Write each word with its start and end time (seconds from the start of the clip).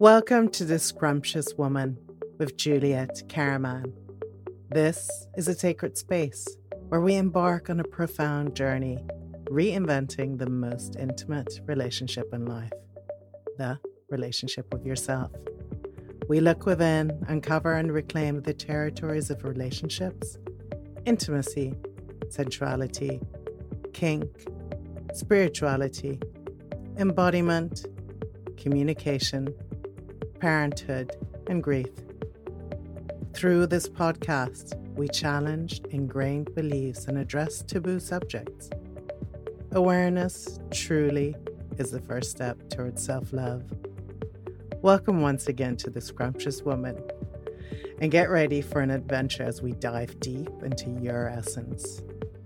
Welcome 0.00 0.50
to 0.50 0.64
The 0.64 0.78
Scrumptious 0.78 1.54
Woman 1.58 1.98
with 2.38 2.56
Juliette 2.56 3.24
Karaman. 3.26 3.92
This 4.70 5.26
is 5.36 5.48
a 5.48 5.56
sacred 5.56 5.98
space 5.98 6.46
where 6.88 7.00
we 7.00 7.16
embark 7.16 7.68
on 7.68 7.80
a 7.80 7.84
profound 7.84 8.54
journey, 8.54 9.04
reinventing 9.46 10.38
the 10.38 10.48
most 10.48 10.94
intimate 10.94 11.60
relationship 11.66 12.32
in 12.32 12.46
life 12.46 12.70
the 13.58 13.76
relationship 14.08 14.72
with 14.72 14.86
yourself. 14.86 15.32
We 16.28 16.38
look 16.38 16.64
within, 16.64 17.10
uncover 17.26 17.72
and 17.74 17.90
reclaim 17.90 18.42
the 18.42 18.54
territories 18.54 19.30
of 19.30 19.42
relationships, 19.42 20.38
intimacy, 21.06 21.74
sensuality, 22.28 23.20
kink, 23.94 24.46
spirituality, 25.12 26.20
embodiment, 26.98 27.84
communication, 28.56 29.52
parenthood, 30.38 31.16
and 31.48 31.62
grief. 31.62 31.90
Through 33.34 33.66
this 33.66 33.88
podcast, 33.88 34.76
we 34.94 35.08
challenge 35.08 35.80
ingrained 35.90 36.54
beliefs 36.54 37.06
and 37.06 37.18
address 37.18 37.62
taboo 37.62 37.98
subjects. 37.98 38.70
Awareness 39.72 40.60
truly 40.70 41.34
is 41.78 41.90
the 41.90 42.00
first 42.00 42.30
step 42.30 42.68
towards 42.68 43.04
self 43.04 43.32
love. 43.32 43.64
Welcome 44.80 45.22
once 45.22 45.48
again 45.48 45.76
to 45.78 45.90
The 45.90 46.00
Scrumptious 46.00 46.62
Woman, 46.62 47.02
and 48.00 48.12
get 48.12 48.30
ready 48.30 48.62
for 48.62 48.80
an 48.80 48.90
adventure 48.90 49.42
as 49.42 49.60
we 49.60 49.72
dive 49.72 50.20
deep 50.20 50.50
into 50.62 50.90
your 51.02 51.28
essence. 51.28 52.02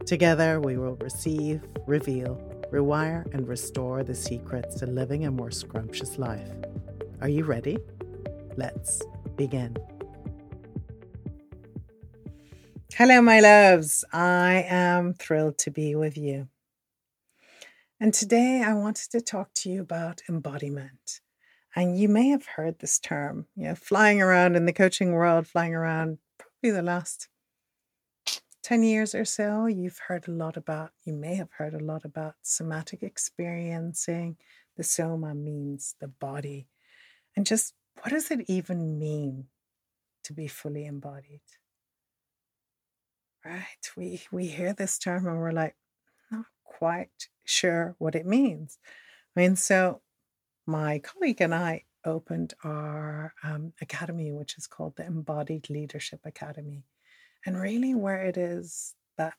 Together, 0.07 0.61
we 0.61 0.79
will 0.79 0.97
receive, 0.97 1.63
reveal, 1.87 2.37
rewire, 2.73 3.33
and 3.35 3.47
restore 3.47 4.03
the 4.03 4.15
secrets 4.15 4.77
to 4.77 4.87
living 4.87 5.27
a 5.27 5.31
more 5.31 5.51
scrumptious 5.51 6.19
life. 6.19 6.49
Are 7.23 7.29
you 7.29 7.45
ready? 7.45 7.79
Let's 8.57 9.01
begin. 9.37 9.77
Hello, 12.95 13.23
my 13.23 13.39
loves. 13.39 14.05
I 14.13 14.67
am 14.69 15.15
thrilled 15.15 15.57
to 15.59 15.71
be 15.71 15.95
with 15.95 16.19
you. 16.19 16.49
And 18.01 18.13
today 18.13 18.65
I 18.67 18.75
wanted 18.75 19.13
to 19.13 19.21
talk 19.21 19.55
to 19.59 19.71
you 19.71 19.83
about 19.83 20.23
embodiment. 20.29 21.21
And 21.77 21.97
you 21.97 22.09
may 22.09 22.27
have 22.31 22.45
heard 22.45 22.81
this 22.81 22.99
term, 22.99 23.47
you 23.55 23.69
know, 23.69 23.77
flying 23.77 24.21
around 24.21 24.57
in 24.57 24.67
the 24.67 24.73
coaching 24.73 25.13
world, 25.13 25.47
flying 25.47 25.77
around 25.77 26.19
probably 26.39 26.73
the 26.73 26.83
last 26.83 27.29
10 28.65 28.83
years 28.83 29.15
or 29.15 29.25
so. 29.25 29.67
You've 29.67 30.01
heard 30.09 30.27
a 30.27 30.33
lot 30.33 30.57
about, 30.57 30.91
you 31.05 31.13
may 31.13 31.37
have 31.37 31.53
heard 31.53 31.75
a 31.75 31.85
lot 31.85 32.05
about 32.05 32.35
somatic 32.43 33.05
experiencing. 33.05 34.39
The 34.77 34.83
soma 34.83 35.37
means 35.37 35.95
the 36.01 36.09
body. 36.09 36.67
And 37.37 37.47
just 37.47 37.75
what 38.01 38.11
does 38.11 38.31
it 38.31 38.45
even 38.49 38.99
mean 38.99 39.47
to 40.25 40.33
be 40.33 40.47
fully 40.47 40.87
embodied? 40.87 41.41
Right? 43.45 43.91
We 43.97 44.23
we 44.31 44.47
hear 44.47 44.73
this 44.73 44.99
term 44.99 45.27
and 45.27 45.39
we're 45.39 45.53
like, 45.53 45.75
not 46.31 46.47
quite 46.65 47.29
sure 47.45 47.95
what 47.99 48.15
it 48.15 48.27
means. 48.27 48.79
I 49.37 49.41
mean, 49.41 49.57
so 49.57 50.01
my 50.67 50.99
colleague 51.01 51.41
and 51.41 51.55
I 51.55 51.85
opened 52.05 52.55
our 52.65 53.35
um, 53.43 53.73
academy, 53.81 54.33
which 54.33 54.59
is 54.59 54.67
called 54.67 54.97
the 54.97 55.07
Embodied 55.07 55.71
Leadership 55.71 56.21
Academy. 56.25 56.85
And 57.45 57.61
really, 57.61 57.95
where 57.95 58.23
it 58.25 58.37
is 58.37 58.95
that 59.19 59.35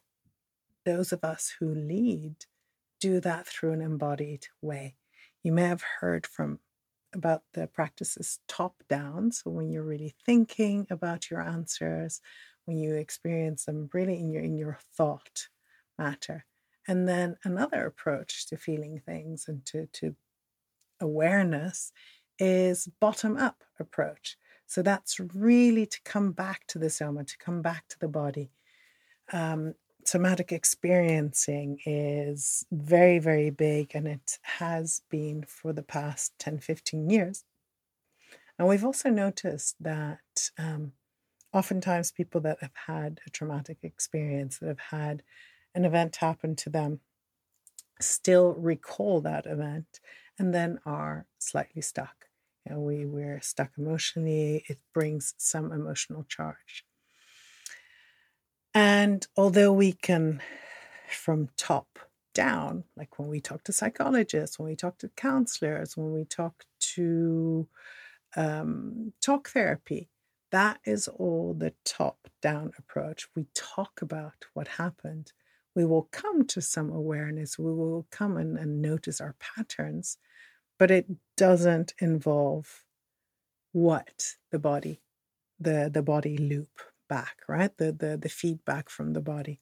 those 0.86 1.14
of 1.14 1.23
us 1.23 1.53
who 1.59 1.73
lead 1.73 2.36
do 2.99 3.19
that 3.19 3.45
through 3.45 3.73
an 3.73 3.81
embodied 3.81 4.47
way. 4.61 4.95
You 5.44 5.52
may 5.52 5.64
have 5.64 5.83
heard 5.99 6.25
from 6.25 6.59
about 7.14 7.44
the 7.53 7.67
practices 7.67 8.39
top 8.47 8.83
down. 8.89 9.31
So 9.31 9.50
when 9.50 9.69
you're 9.72 9.83
really 9.83 10.16
thinking 10.25 10.88
about 10.89 11.30
your 11.30 11.42
answers, 11.42 12.22
when 12.66 12.78
you 12.78 12.95
experience 12.95 13.66
them 13.66 13.89
really 13.94 14.20
in 14.20 14.31
your 14.31 14.44
in 14.44 14.58
your 14.58 14.80
thought 14.95 15.48
matter. 15.98 16.45
And 16.88 17.08
then 17.08 17.38
another 17.43 17.86
approach 17.86 18.48
to 18.48 18.58
feeling 18.58 18.99
things 19.05 19.45
and 19.48 19.65
to, 19.67 19.88
to 19.93 20.15
awareness 20.99 21.92
is 22.39 22.89
bottom 22.99 23.38
up 23.38 23.64
approach. 23.80 24.38
So 24.65 24.82
that's 24.82 25.20
really 25.20 25.86
to 25.86 26.02
come 26.04 26.32
back 26.32 26.65
to 26.67 26.80
the 26.80 26.89
soma, 26.89 27.23
to 27.23 27.38
come 27.38 27.61
back 27.61 27.88
to 27.89 27.99
the 27.99 28.08
body. 28.08 28.52
Um, 29.32 29.76
somatic 30.08 30.52
experiencing 30.52 31.80
is 31.86 32.65
very, 32.71 33.19
very 33.19 33.49
big, 33.49 33.91
and 33.93 34.08
it 34.08 34.39
has 34.43 35.02
been 35.09 35.43
for 35.47 35.73
the 35.73 35.83
past 35.83 36.33
10, 36.39 36.59
15 36.59 37.09
years. 37.09 37.43
And 38.58 38.67
we've 38.67 38.86
also 38.86 39.09
noticed 39.09 39.75
that 39.81 40.49
um, 40.58 40.93
oftentimes 41.53 42.11
people 42.11 42.41
that 42.41 42.59
have 42.61 42.75
had 42.87 43.19
a 43.25 43.30
traumatic 43.30 43.80
experience, 43.83 44.59
that 44.59 44.67
have 44.67 44.80
had 44.80 45.23
an 45.75 45.86
event 45.86 46.17
happen 46.17 46.55
to 46.58 46.70
them 46.70 46.99
still 47.99 48.53
recall 48.53 49.21
that 49.21 49.45
event 49.45 49.99
and 50.37 50.53
then 50.53 50.80
are 50.85 51.25
slightly 51.39 51.81
stuck. 51.81 52.25
You 52.65 52.73
know, 52.75 52.81
we, 52.81 53.05
we're 53.05 53.41
stuck 53.41 53.71
emotionally, 53.77 54.64
it 54.67 54.80
brings 54.93 55.33
some 55.37 55.71
emotional 55.71 56.23
charge. 56.23 56.85
And 58.73 59.26
although 59.38 59.72
we 59.72 59.94
can, 59.94 60.42
from 61.10 61.50
top 61.58 62.00
down, 62.34 62.86
like 62.98 63.20
when 63.20 63.30
we 63.30 63.39
talk 63.39 63.64
to 63.66 63.73
psychologists, 63.73 64.58
when 64.58 64.70
we 64.70 64.76
talk 64.76 64.98
to 65.00 65.10
counselors, 65.10 65.95
when 65.95 66.11
we 66.11 66.26
talk 66.26 66.66
to 66.95 67.67
um, 68.36 69.14
talk 69.22 69.50
therapy, 69.50 70.10
that 70.52 70.80
is 70.86 71.08
all 71.08 71.54
the 71.54 71.73
top 71.86 72.28
down 72.42 72.72
approach. 72.78 73.28
We 73.36 73.48
talk 73.54 74.02
about 74.02 74.45
what 74.54 74.67
happened 74.67 75.33
we 75.76 75.86
will 75.86 76.08
come 76.12 76.45
to 76.48 76.62
some 76.62 76.92
awareness, 76.92 77.58
we 77.58 77.73
will 77.73 78.06
come 78.12 78.38
and, 78.38 78.58
and 78.58 78.82
notice 78.82 79.20
our 79.20 79.36
patterns, 79.39 80.17
but 80.78 80.92
it 80.92 81.08
doesn't 81.36 81.94
involve 82.00 82.83
what 83.72 84.36
the 84.52 84.60
body, 84.60 85.02
the, 85.60 85.89
the 85.92 86.04
body 86.04 86.38
loop 86.38 86.80
back, 87.16 87.36
right? 87.56 87.74
The, 87.80 87.90
the 88.02 88.12
the 88.26 88.34
feedback 88.42 88.86
from 88.96 89.14
the 89.14 89.26
body. 89.34 89.58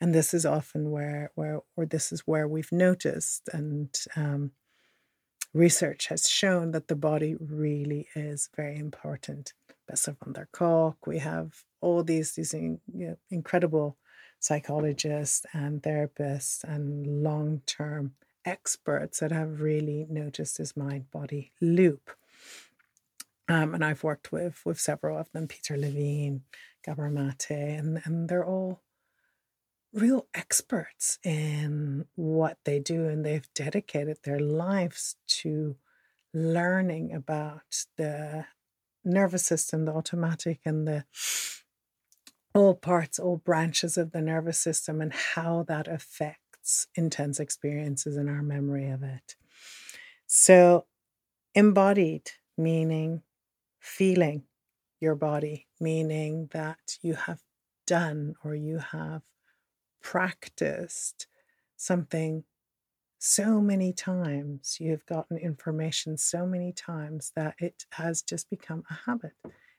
And 0.00 0.10
this 0.12 0.30
is 0.38 0.44
often 0.56 0.82
where 0.96 1.24
where 1.38 1.58
or 1.76 1.84
this 1.86 2.06
is 2.14 2.20
where 2.30 2.48
we've 2.54 2.72
noticed 2.88 3.42
and 3.58 3.90
um, 4.22 4.42
research 5.54 6.02
has 6.12 6.22
shown 6.28 6.72
that 6.72 6.88
the 6.88 7.00
body 7.10 7.32
really 7.64 8.02
is 8.14 8.50
very 8.56 8.76
important. 8.88 9.52
Bessel 9.86 10.16
van 10.18 10.32
der 10.32 10.48
Kolk, 10.52 11.06
we 11.06 11.18
have 11.18 11.48
all 11.80 12.02
these 12.02 12.30
these 12.36 12.52
you 12.54 12.80
know, 12.92 13.16
incredible 13.30 13.96
psychologists 14.40 15.46
and 15.52 15.82
therapists 15.82 16.64
and 16.64 17.22
long 17.28 17.62
term 17.66 18.04
experts 18.44 19.20
that 19.20 19.32
have 19.32 19.60
really 19.60 20.06
noticed 20.08 20.58
this 20.58 20.76
mind 20.76 21.10
body 21.10 21.52
loop. 21.60 22.10
Um, 23.48 23.74
and 23.74 23.82
I've 23.84 24.04
worked 24.04 24.30
with 24.30 24.56
with 24.66 24.78
several 24.78 25.18
of 25.18 25.30
them, 25.32 25.46
Peter 25.48 25.76
Levine, 25.76 26.42
Gabor 26.84 27.10
Mate, 27.10 27.50
and, 27.50 28.00
and 28.04 28.28
they're 28.28 28.44
all 28.44 28.82
real 29.92 30.26
experts 30.34 31.18
in 31.24 32.06
what 32.14 32.58
they 32.64 32.78
do, 32.78 33.06
and 33.06 33.24
they've 33.24 33.48
dedicated 33.54 34.18
their 34.22 34.40
lives 34.40 35.16
to 35.26 35.76
learning 36.34 37.12
about 37.12 37.86
the 37.96 38.46
nervous 39.04 39.46
system, 39.46 39.84
the 39.84 39.92
automatic 39.92 40.60
and 40.64 40.86
the 40.86 41.04
all 42.54 42.74
parts, 42.74 43.18
all 43.18 43.36
branches 43.36 43.96
of 43.96 44.12
the 44.12 44.20
nervous 44.20 44.58
system, 44.58 45.00
and 45.00 45.12
how 45.12 45.64
that 45.68 45.86
affects 45.88 46.86
intense 46.94 47.38
experiences 47.40 48.16
in 48.16 48.28
our 48.28 48.42
memory 48.42 48.88
of 48.90 49.02
it. 49.02 49.36
So, 50.26 50.86
embodied 51.54 52.32
meaning 52.56 53.22
feeling 53.78 54.42
your 55.00 55.14
body, 55.14 55.66
meaning 55.80 56.48
that 56.52 56.98
you 57.02 57.14
have 57.14 57.40
done 57.86 58.34
or 58.44 58.54
you 58.54 58.78
have 58.78 59.22
practiced 60.02 61.26
something 61.76 62.44
so 63.18 63.60
many 63.60 63.92
times, 63.92 64.78
you 64.80 64.92
have 64.92 65.04
gotten 65.06 65.38
information 65.38 66.16
so 66.16 66.46
many 66.46 66.72
times 66.72 67.32
that 67.34 67.54
it 67.58 67.84
has 67.90 68.22
just 68.22 68.48
become 68.48 68.84
a 68.90 68.94
habit. 69.06 69.32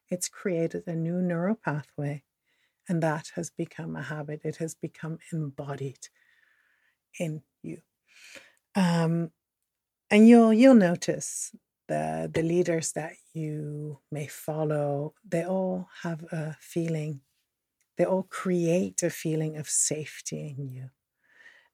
It's 0.10 0.28
created 0.28 0.84
a 0.88 0.96
new 0.96 1.22
neural 1.22 1.56
pathway 1.56 2.24
and 2.90 3.02
that 3.04 3.32
has 3.36 3.52
become 3.52 3.96
a 3.96 4.02
habit. 4.02 4.42
It 4.44 4.58
has 4.58 4.74
become 4.74 5.20
embodied 5.32 6.10
in 7.20 7.44
you. 7.62 7.82
Um, 8.76 9.32
and 10.10 10.28
you'll 10.28 10.54
you'll 10.54 10.74
notice 10.74 11.54
the 11.90 12.30
the 12.32 12.44
leaders 12.44 12.94
that 12.94 13.14
you 13.34 14.00
may 14.12 14.28
follow, 14.28 15.14
they 15.28 15.44
all 15.44 15.90
have 16.04 16.24
a 16.32 16.56
feeling, 16.62 17.22
they 17.98 18.06
all 18.06 18.28
create 18.30 19.04
a 19.04 19.10
feeling 19.10 19.58
of 19.58 19.68
safety 19.68 20.56
in 20.58 20.70
you. 20.70 20.90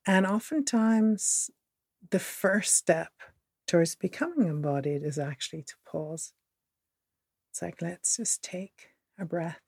And 0.07 0.25
oftentimes 0.25 1.51
the 2.09 2.19
first 2.19 2.75
step 2.75 3.11
towards 3.67 3.95
becoming 3.95 4.47
embodied 4.47 5.03
is 5.03 5.19
actually 5.19 5.63
to 5.63 5.75
pause. 5.85 6.33
It's 7.51 7.61
like, 7.61 7.81
let's 7.81 8.17
just 8.17 8.43
take 8.43 8.89
a 9.19 9.25
breath 9.25 9.61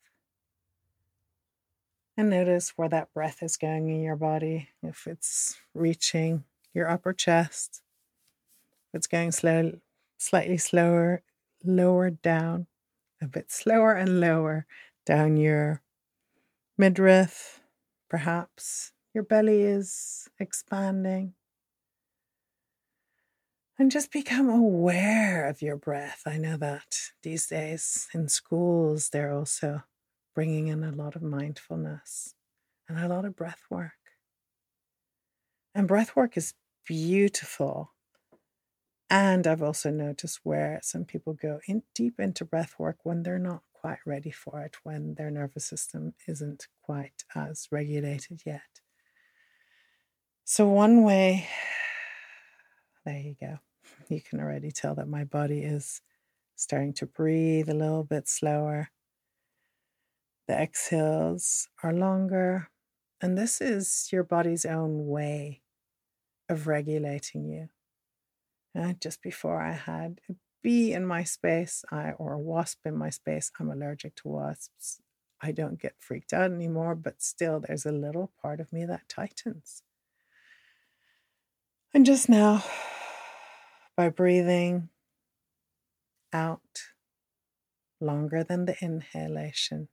and 2.16 2.30
notice 2.30 2.72
where 2.76 2.88
that 2.88 3.12
breath 3.14 3.42
is 3.42 3.56
going 3.56 3.88
in 3.88 4.00
your 4.00 4.16
body. 4.16 4.70
If 4.82 5.06
it's 5.06 5.56
reaching 5.74 6.44
your 6.74 6.90
upper 6.90 7.12
chest, 7.12 7.82
if 8.88 8.98
it's 8.98 9.06
going 9.06 9.32
slow, 9.32 9.72
slightly 10.18 10.58
slower, 10.58 11.22
lower 11.64 12.10
down, 12.10 12.66
a 13.22 13.26
bit 13.26 13.50
slower 13.50 13.94
and 13.94 14.20
lower 14.20 14.66
down 15.06 15.36
your 15.36 15.82
midriff, 16.76 17.60
perhaps 18.10 18.92
your 19.14 19.24
belly 19.24 19.62
is 19.62 20.28
expanding. 20.38 21.34
And 23.78 23.92
just 23.92 24.10
become 24.10 24.48
aware 24.48 25.46
of 25.46 25.62
your 25.62 25.76
breath. 25.76 26.22
I 26.26 26.36
know 26.36 26.56
that 26.56 27.12
these 27.22 27.46
days 27.46 28.08
in 28.12 28.28
schools, 28.28 29.10
they're 29.10 29.32
also 29.32 29.84
bringing 30.34 30.66
in 30.66 30.82
a 30.82 30.90
lot 30.90 31.14
of 31.14 31.22
mindfulness 31.22 32.34
and 32.88 32.98
a 32.98 33.08
lot 33.08 33.24
of 33.24 33.36
breath 33.36 33.62
work. 33.70 33.92
And 35.74 35.86
breath 35.86 36.16
work 36.16 36.36
is 36.36 36.54
beautiful. 36.84 37.92
And 39.10 39.46
I've 39.46 39.62
also 39.62 39.90
noticed 39.90 40.40
where 40.42 40.80
some 40.82 41.04
people 41.04 41.32
go 41.32 41.60
in 41.66 41.82
deep 41.94 42.20
into 42.20 42.44
breath 42.44 42.74
work 42.78 42.98
when 43.04 43.22
they're 43.22 43.38
not 43.38 43.62
quite 43.72 43.98
ready 44.04 44.30
for 44.30 44.60
it, 44.60 44.76
when 44.82 45.14
their 45.14 45.30
nervous 45.30 45.64
system 45.64 46.14
isn't 46.26 46.66
quite 46.82 47.24
as 47.34 47.68
regulated 47.70 48.42
yet. 48.44 48.80
So, 50.44 50.68
one 50.68 51.04
way, 51.04 51.48
there 53.06 53.18
you 53.18 53.36
go. 53.40 53.58
You 54.08 54.20
can 54.20 54.40
already 54.40 54.70
tell 54.70 54.94
that 54.96 55.08
my 55.08 55.24
body 55.24 55.62
is 55.62 56.02
starting 56.56 56.92
to 56.94 57.06
breathe 57.06 57.68
a 57.68 57.74
little 57.74 58.04
bit 58.04 58.28
slower. 58.28 58.90
The 60.48 60.54
exhales 60.54 61.68
are 61.82 61.92
longer. 61.92 62.68
And 63.20 63.36
this 63.36 63.60
is 63.60 64.08
your 64.12 64.22
body's 64.22 64.64
own 64.64 65.06
way 65.06 65.62
of 66.48 66.66
regulating 66.66 67.46
you. 67.48 67.68
And 68.74 69.00
just 69.00 69.22
before 69.22 69.60
I 69.60 69.72
had 69.72 70.20
a 70.30 70.34
bee 70.62 70.92
in 70.92 71.06
my 71.06 71.24
space, 71.24 71.84
I, 71.90 72.12
or 72.12 72.32
a 72.34 72.38
wasp 72.38 72.86
in 72.86 72.96
my 72.96 73.10
space, 73.10 73.50
I'm 73.58 73.70
allergic 73.70 74.14
to 74.16 74.28
wasps. 74.28 75.00
I 75.40 75.52
don't 75.52 75.80
get 75.80 75.94
freaked 76.00 76.32
out 76.32 76.50
anymore, 76.50 76.94
but 76.94 77.22
still, 77.22 77.60
there's 77.60 77.86
a 77.86 77.92
little 77.92 78.32
part 78.42 78.60
of 78.60 78.72
me 78.72 78.84
that 78.86 79.08
tightens. 79.08 79.82
And 81.94 82.06
just 82.06 82.28
now, 82.28 82.64
by 83.96 84.08
breathing 84.08 84.90
out 86.32 86.92
longer 88.00 88.42
than 88.42 88.64
the 88.64 88.76
inhalation, 88.82 89.88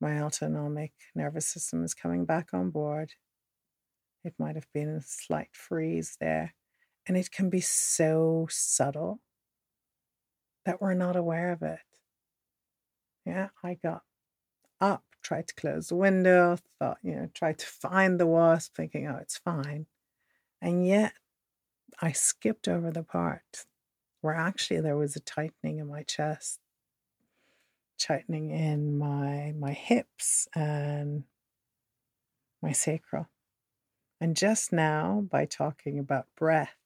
my 0.00 0.20
autonomic 0.20 0.92
nervous 1.14 1.46
system 1.46 1.84
is 1.84 1.94
coming 1.94 2.24
back 2.24 2.52
on 2.52 2.70
board. 2.70 3.14
It 4.24 4.34
might 4.38 4.54
have 4.54 4.72
been 4.72 4.88
a 4.88 5.02
slight 5.02 5.50
freeze 5.52 6.16
there, 6.20 6.54
and 7.06 7.16
it 7.16 7.30
can 7.30 7.50
be 7.50 7.60
so 7.60 8.46
subtle 8.50 9.20
that 10.64 10.80
we're 10.80 10.94
not 10.94 11.16
aware 11.16 11.52
of 11.52 11.62
it. 11.62 11.80
Yeah, 13.26 13.48
I 13.62 13.74
got 13.74 14.02
up, 14.80 15.04
tried 15.22 15.48
to 15.48 15.54
close 15.54 15.88
the 15.88 15.96
window, 15.96 16.58
thought, 16.78 16.98
you 17.02 17.14
know, 17.14 17.30
tried 17.34 17.58
to 17.58 17.66
find 17.66 18.18
the 18.18 18.26
wasp, 18.26 18.76
thinking, 18.76 19.06
oh, 19.06 19.18
it's 19.20 19.38
fine. 19.38 19.86
And 20.60 20.86
yet 20.86 21.14
I 22.00 22.12
skipped 22.12 22.68
over 22.68 22.90
the 22.90 23.02
part 23.02 23.66
where 24.20 24.34
actually 24.34 24.80
there 24.80 24.96
was 24.96 25.16
a 25.16 25.20
tightening 25.20 25.78
in 25.78 25.88
my 25.88 26.04
chest, 26.04 26.60
tightening 27.98 28.50
in 28.50 28.98
my 28.98 29.52
my 29.58 29.72
hips 29.72 30.48
and 30.54 31.24
my 32.62 32.72
sacral. 32.72 33.28
And 34.22 34.36
just 34.36 34.72
now, 34.72 35.26
by 35.28 35.46
talking 35.46 35.98
about 35.98 36.28
breath, 36.36 36.76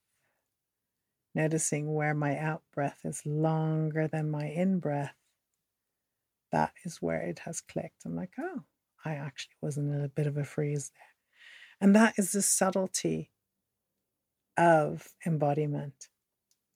noticing 1.35 1.93
where 1.93 2.15
my 2.15 2.35
out 2.35 2.63
breath 2.73 3.01
is 3.03 3.21
longer 3.27 4.07
than 4.07 4.31
my 4.31 4.47
in 4.47 4.79
breath, 4.79 5.13
that 6.51 6.71
is 6.83 6.97
where 6.99 7.21
it 7.21 7.37
has 7.45 7.61
clicked. 7.61 8.05
I'm 8.07 8.15
like, 8.15 8.31
oh, 8.39 8.63
I 9.05 9.11
actually 9.11 9.53
was 9.61 9.77
in 9.77 9.93
a 9.93 10.07
bit 10.07 10.25
of 10.25 10.35
a 10.35 10.43
freeze 10.43 10.89
there. 10.95 11.79
And 11.79 11.95
that 11.95 12.15
is 12.17 12.31
the 12.31 12.41
subtlety 12.41 13.29
of 14.57 15.09
embodiment. 15.23 16.07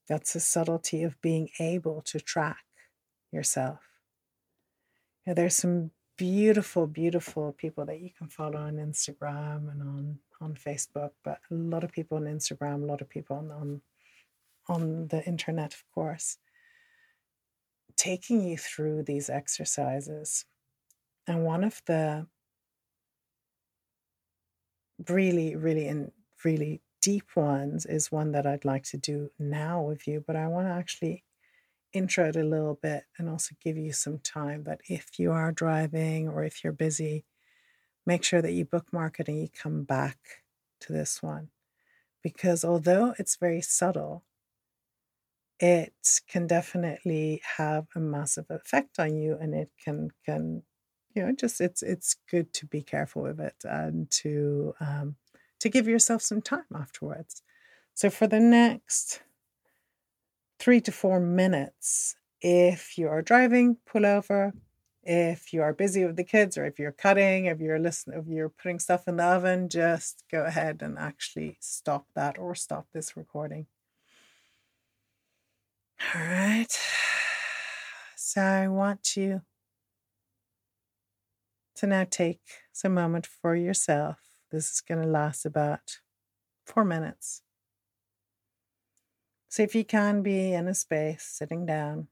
That's 0.08 0.34
the 0.34 0.40
subtlety 0.40 1.02
of 1.02 1.20
being 1.22 1.50
able 1.60 2.04
to 2.04 2.20
track 2.20 2.66
yourself. 3.32 3.80
You 5.26 5.34
there's 5.34 5.56
some 5.56 5.90
beautiful, 6.22 6.86
beautiful 6.86 7.52
people 7.52 7.84
that 7.84 8.00
you 8.00 8.12
can 8.16 8.28
follow 8.28 8.58
on 8.58 8.76
Instagram 8.76 9.72
and 9.72 9.82
on, 9.82 10.20
on 10.40 10.54
Facebook, 10.54 11.10
but 11.24 11.40
a 11.50 11.56
lot 11.56 11.84
of 11.84 11.92
people 11.92 12.16
on 12.16 12.26
Instagram, 12.26 12.84
a 12.84 12.86
lot 12.86 13.02
of 13.02 13.10
people 13.10 13.38
on, 13.38 13.50
on, 13.52 13.82
on 14.70 15.08
the 15.08 15.26
internet, 15.26 15.74
of 15.74 15.84
course, 15.96 16.38
taking 17.98 18.44
you 18.48 18.56
through 18.56 19.02
these 19.02 19.32
exercises. 19.32 20.46
And 21.26 21.44
one 21.44 21.64
of 21.64 21.82
the 21.88 22.28
really, 25.10 25.56
really, 25.56 25.88
and 25.88 26.12
really 26.46 26.82
deep 27.02 27.36
ones 27.36 27.88
is 27.88 28.12
one 28.12 28.32
that 28.34 28.46
I'd 28.46 28.64
like 28.64 28.84
to 28.84 28.98
do 28.98 29.32
now 29.40 29.82
with 29.82 30.08
you, 30.08 30.24
but 30.28 30.36
I 30.36 30.46
want 30.46 30.68
to 30.68 30.72
actually 30.72 31.24
intro 31.94 32.30
it 32.30 32.36
a 32.36 32.44
little 32.44 32.76
bit 32.82 33.06
and 33.18 33.30
also 33.30 33.56
give 33.64 33.78
you 33.78 33.92
some 33.92 34.20
time 34.20 34.64
But 34.64 34.82
if 34.88 35.20
you 35.20 35.32
are 35.32 35.52
driving 35.52 36.30
or 36.30 36.44
if 36.44 36.64
you're 36.64 36.74
busy, 36.74 37.26
make 38.06 38.24
sure 38.24 38.42
that 38.42 38.54
you 38.54 38.66
bookmark 38.66 39.20
it 39.20 39.28
and 39.28 39.42
you 39.42 39.50
come 39.50 39.84
back 39.84 40.44
to 40.82 40.94
this 40.94 41.22
one. 41.22 41.50
Because 42.24 42.64
although 42.66 43.16
it's 43.20 43.36
very 43.38 43.62
subtle, 43.62 44.24
it 45.60 46.22
can 46.28 46.48
definitely 46.48 47.42
have 47.58 47.88
a 47.96 48.00
massive 48.00 48.46
effect 48.50 49.00
on 49.00 49.16
you 49.16 49.38
and 49.40 49.54
it 49.54 49.70
can 49.84 50.10
can 50.26 50.64
you 51.14 51.24
know 51.24 51.32
just 51.34 51.62
it's 51.62 51.84
it's 51.84 52.16
good 52.30 52.52
to 52.54 52.66
be 52.66 52.82
careful 52.82 53.22
with 53.22 53.40
it 53.40 53.56
and 53.64 54.10
to 54.10 54.74
um, 54.80 55.16
to 55.60 55.70
give 55.70 55.88
yourself 55.88 56.22
some 56.24 56.42
time 56.42 56.66
afterwards. 56.74 57.44
So 57.94 58.10
for 58.10 58.26
the 58.28 58.40
next 58.40 59.22
three 60.62 60.80
to 60.82 60.92
four 60.92 61.20
minutes, 61.20 62.16
if 62.40 62.96
you 62.98 63.08
are 63.08 63.24
driving, 63.24 63.78
pull 63.86 64.06
over. 64.06 64.54
If 65.04 65.52
you 65.52 65.64
are 65.64 65.74
busy 65.74 66.06
with 66.06 66.16
the 66.16 66.24
kids, 66.24 66.60
or 66.60 66.66
if 66.66 66.78
you're 66.78 66.92
cutting, 66.92 67.48
if 67.48 67.60
you're 67.60 67.80
listening, 67.80 68.20
if 68.20 68.28
you're 68.28 68.50
putting 68.50 68.78
stuff 68.78 69.08
in 69.08 69.16
the 69.16 69.24
oven, 69.24 69.68
just 69.68 70.24
go 70.32 70.46
ahead 70.46 70.84
and 70.84 71.00
actually 71.00 71.58
stop 71.60 72.06
that 72.14 72.38
or 72.38 72.54
stop 72.54 72.86
this 72.94 73.18
recording. 73.18 73.66
All 76.14 76.22
right. 76.22 76.80
So 78.16 78.42
I 78.42 78.68
want 78.68 79.18
you 79.18 79.42
to 81.78 81.88
now 81.88 82.06
take 82.08 82.42
some 82.72 82.94
moment 82.94 83.26
for 83.26 83.56
yourself 83.56 84.20
this 84.52 84.70
is 84.70 84.82
going 84.82 85.02
to 85.02 85.08
last 85.08 85.46
about 85.46 86.00
four 86.66 86.84
minutes. 86.84 87.42
So 89.52 89.64
if 89.64 89.76
you 89.76 89.84
can 89.84 90.24
be 90.24 90.54
in 90.54 90.70
a 90.70 90.74
space 90.74 91.24
sitting 91.24 91.66
down, 91.66 92.08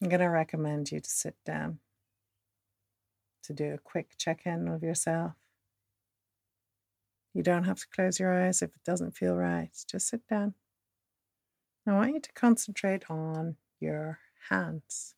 I'm 0.00 0.08
going 0.08 0.20
to 0.20 0.30
recommend 0.30 0.90
you 0.90 1.00
to 1.00 1.10
sit 1.10 1.36
down 1.44 1.80
to 3.42 3.52
do 3.52 3.74
a 3.74 3.78
quick 3.78 4.14
check 4.16 4.46
in 4.46 4.72
with 4.72 4.82
yourself. 4.82 5.32
You 7.34 7.42
don't 7.42 7.64
have 7.64 7.78
to 7.80 7.86
close 7.94 8.18
your 8.18 8.32
eyes 8.42 8.62
if 8.62 8.70
it 8.70 8.84
doesn't 8.86 9.18
feel 9.18 9.36
right. 9.36 9.68
Just 9.86 10.08
sit 10.08 10.26
down. 10.28 10.54
I 11.86 11.92
want 11.92 12.14
you 12.14 12.20
to 12.20 12.32
concentrate 12.32 13.10
on 13.10 13.56
your 13.78 14.20
hands. 14.48 15.14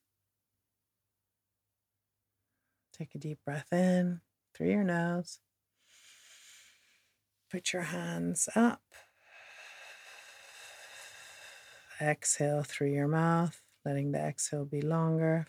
Take 2.92 3.14
a 3.14 3.18
deep 3.18 3.38
breath 3.44 3.72
in 3.72 4.22
through 4.56 4.72
your 4.72 4.82
nose. 4.82 5.38
Put 7.48 7.72
your 7.72 7.82
hands 7.82 8.48
up. 8.56 8.82
Exhale 12.00 12.62
through 12.62 12.92
your 12.92 13.08
mouth, 13.08 13.60
letting 13.84 14.12
the 14.12 14.18
exhale 14.18 14.64
be 14.64 14.80
longer. 14.80 15.46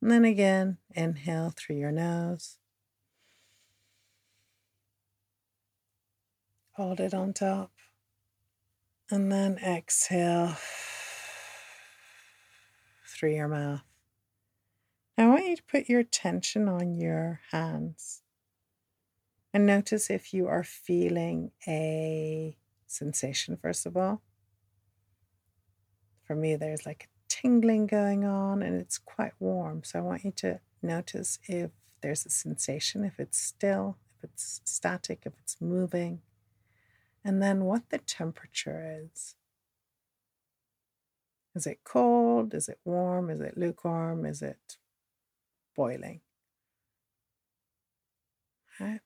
And 0.00 0.10
then 0.10 0.24
again, 0.24 0.78
inhale 0.94 1.52
through 1.56 1.76
your 1.76 1.92
nose. 1.92 2.58
Hold 6.72 7.00
it 7.00 7.14
on 7.14 7.32
top. 7.32 7.72
And 9.10 9.32
then 9.32 9.58
exhale 9.58 10.56
through 13.08 13.34
your 13.34 13.48
mouth. 13.48 13.82
I 15.18 15.26
want 15.26 15.46
you 15.46 15.56
to 15.56 15.62
put 15.62 15.88
your 15.88 16.00
attention 16.00 16.68
on 16.68 16.94
your 16.94 17.40
hands. 17.50 18.22
And 19.54 19.64
notice 19.64 20.10
if 20.10 20.34
you 20.34 20.46
are 20.48 20.62
feeling 20.62 21.52
a 21.66 22.58
sensation, 22.96 23.56
first 23.56 23.86
of 23.86 23.96
all. 23.96 24.22
For 26.24 26.34
me, 26.34 26.56
there's 26.56 26.86
like 26.86 27.04
a 27.04 27.08
tingling 27.28 27.86
going 27.86 28.24
on 28.24 28.62
and 28.62 28.80
it's 28.80 28.98
quite 28.98 29.32
warm. 29.38 29.82
So 29.84 29.98
I 29.98 30.02
want 30.02 30.24
you 30.24 30.32
to 30.36 30.60
notice 30.82 31.38
if 31.46 31.70
there's 32.00 32.26
a 32.26 32.30
sensation, 32.30 33.04
if 33.04 33.18
it's 33.18 33.38
still, 33.38 33.96
if 34.16 34.24
it's 34.24 34.60
static, 34.64 35.22
if 35.24 35.32
it's 35.40 35.60
moving, 35.60 36.20
and 37.24 37.42
then 37.42 37.64
what 37.64 37.90
the 37.90 37.98
temperature 37.98 39.00
is. 39.04 39.34
Is 41.54 41.66
it 41.66 41.80
cold? 41.84 42.54
Is 42.54 42.68
it 42.68 42.78
warm? 42.84 43.30
Is 43.30 43.40
it 43.40 43.56
lukewarm? 43.56 44.26
Is 44.26 44.42
it 44.42 44.76
boiling? 45.74 46.20
Okay. 48.80 49.00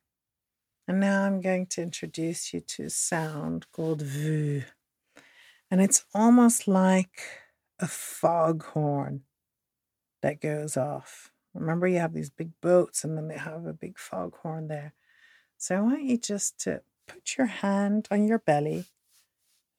And 0.91 0.99
now 0.99 1.23
I'm 1.23 1.41
going 1.41 1.67
to 1.67 1.83
introduce 1.83 2.53
you 2.53 2.59
to 2.59 2.87
a 2.87 2.91
sound 2.91 3.71
called 3.71 4.03
vu. 4.03 4.63
And 5.71 5.81
it's 5.81 6.05
almost 6.13 6.67
like 6.67 7.23
a 7.79 7.87
foghorn 7.87 9.23
that 10.21 10.41
goes 10.41 10.77
off. 10.77 11.31
Remember, 11.55 11.87
you 11.87 12.01
have 12.01 12.13
these 12.13 12.29
big 12.29 12.51
boats 12.61 13.05
and 13.05 13.17
then 13.17 13.29
they 13.29 13.39
have 13.39 13.67
a 13.67 13.73
big 13.73 14.01
foghorn 14.01 14.67
there. 14.67 14.93
So 15.59 15.77
I 15.77 15.81
want 15.81 16.03
you 16.03 16.19
just 16.19 16.59
to 16.63 16.81
put 17.07 17.39
your 17.39 17.47
hand 17.47 18.09
on 18.11 18.27
your 18.27 18.41
belly, 18.41 18.87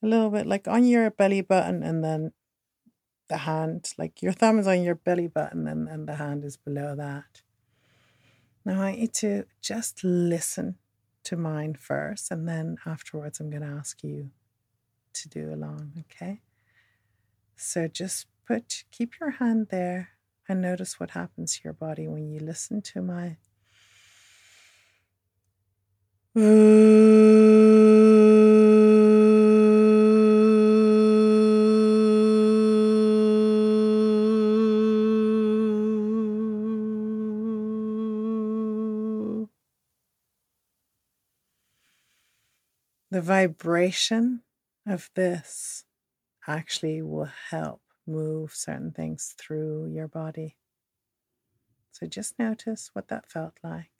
a 0.02 0.08
little 0.08 0.30
bit 0.30 0.48
like 0.48 0.66
on 0.66 0.86
your 0.86 1.12
belly 1.12 1.42
button, 1.42 1.84
and 1.84 2.06
then 2.06 2.32
the 3.28 3.40
hand, 3.40 3.92
like 3.98 4.22
your 4.22 4.32
thumb 4.32 4.60
is 4.60 4.68
on 4.68 4.82
your 4.82 4.96
belly 4.96 5.28
button 5.28 5.68
and, 5.68 5.90
and 5.90 6.08
the 6.08 6.16
hand 6.16 6.46
is 6.46 6.56
below 6.56 6.96
that. 6.96 7.42
Now 8.64 8.76
I 8.76 8.92
want 8.92 9.00
you 9.00 9.08
to 9.08 9.44
just 9.62 10.06
listen 10.06 10.78
to 11.24 11.38
mine 11.38 11.76
first, 11.76 12.32
and 12.32 12.48
then 12.48 12.78
afterwards, 12.86 13.40
I'm 13.40 13.50
going 13.50 13.62
to 13.62 13.68
ask 13.68 14.04
you 14.04 14.32
to 15.14 15.30
do 15.30 15.54
along, 15.54 16.04
okay? 16.12 16.42
So 17.56 17.88
just 17.88 18.28
put, 18.48 18.84
keep 18.92 19.20
your 19.20 19.32
hand 19.32 19.68
there 19.70 20.10
and 20.48 20.62
notice 20.62 21.00
what 21.00 21.12
happens 21.12 21.56
to 21.56 21.62
your 21.64 21.74
body 21.74 22.08
when 22.08 22.30
you 22.30 22.40
listen 22.40 22.82
to 22.82 23.02
my. 23.02 23.38
The 43.22 43.28
vibration 43.28 44.42
of 44.88 45.12
this 45.14 45.84
actually 46.48 47.04
will 47.04 47.30
help 47.52 47.84
move 48.08 48.52
certain 48.52 48.92
things 48.94 49.36
through 49.38 49.92
your 49.94 50.08
body. 50.08 50.58
So 51.92 52.08
just 52.08 52.40
notice 52.40 52.90
what 52.94 53.10
that 53.10 53.30
felt 53.30 53.60
like. 53.64 53.92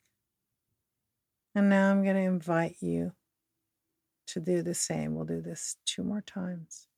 And 1.54 1.70
now 1.70 1.92
I'm 1.92 2.02
going 2.02 2.16
to 2.16 2.22
invite 2.22 2.78
you 2.80 3.12
to 4.26 4.40
do 4.40 4.60
the 4.60 4.74
same. 4.74 5.14
We'll 5.14 5.24
do 5.24 5.40
this 5.40 5.76
two 5.86 6.02
more 6.02 6.22
times. 6.22 6.88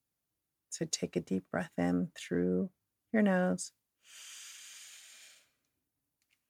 So 0.71 0.87
take 0.91 1.17
a 1.17 1.21
deep 1.21 1.45
breath 1.51 1.73
in 1.77 2.09
through 2.17 2.71
your 3.13 3.21
nose. 3.21 3.73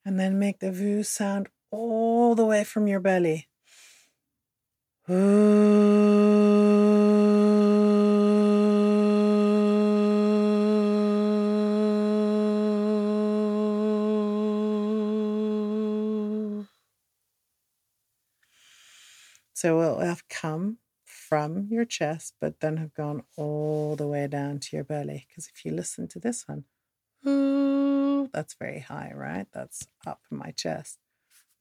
And 0.04 0.20
then 0.20 0.38
make 0.38 0.60
the 0.60 0.70
vu 0.70 1.02
sound 1.02 1.48
all 1.72 2.36
the 2.36 2.46
way 2.46 2.62
from 2.62 2.86
your 2.86 3.00
belly. 3.00 3.48
So 5.06 5.18
it 19.66 19.72
will 19.72 20.00
have 20.00 20.26
come 20.30 20.78
from 21.04 21.68
your 21.70 21.84
chest, 21.84 22.36
but 22.40 22.60
then 22.60 22.78
have 22.78 22.94
gone 22.94 23.24
all 23.36 23.96
the 23.96 24.06
way 24.06 24.26
down 24.26 24.58
to 24.60 24.76
your 24.76 24.84
belly. 24.84 25.26
Because 25.28 25.50
if 25.54 25.66
you 25.66 25.72
listen 25.72 26.08
to 26.08 26.18
this 26.18 26.46
one, 26.48 26.64
that's 28.32 28.54
very 28.54 28.80
high, 28.80 29.12
right? 29.14 29.46
That's 29.52 29.86
up 30.06 30.22
my 30.30 30.52
chest. 30.52 30.98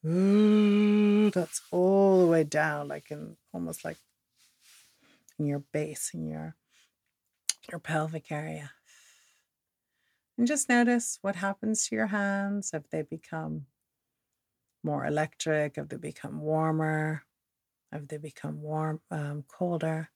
Ooh, 0.06 1.32
that's 1.32 1.62
all 1.72 2.20
the 2.20 2.28
way 2.28 2.44
down, 2.44 2.90
like 2.90 3.10
in 3.10 3.38
almost 3.54 3.86
like 3.86 3.98
in 5.40 5.46
your 5.46 5.60
base, 5.72 6.12
in 6.14 6.28
your 6.28 6.56
your 7.70 7.80
pelvic 7.80 8.32
area. 8.32 8.72
And 10.38 10.48
just 10.48 10.68
notice 10.68 11.20
what 11.22 11.36
happens 11.38 11.88
to 11.88 11.96
your 11.96 12.08
hands. 12.08 12.72
If 12.74 12.90
they 12.90 13.04
become 13.04 13.68
more 14.84 15.06
electric, 15.06 15.78
if 15.78 15.88
they 15.88 15.98
become 15.98 16.42
warmer, 16.42 17.24
if 17.92 18.08
they 18.08 18.18
become 18.18 18.62
warm, 18.62 19.00
um, 19.12 19.44
colder. 19.48 20.10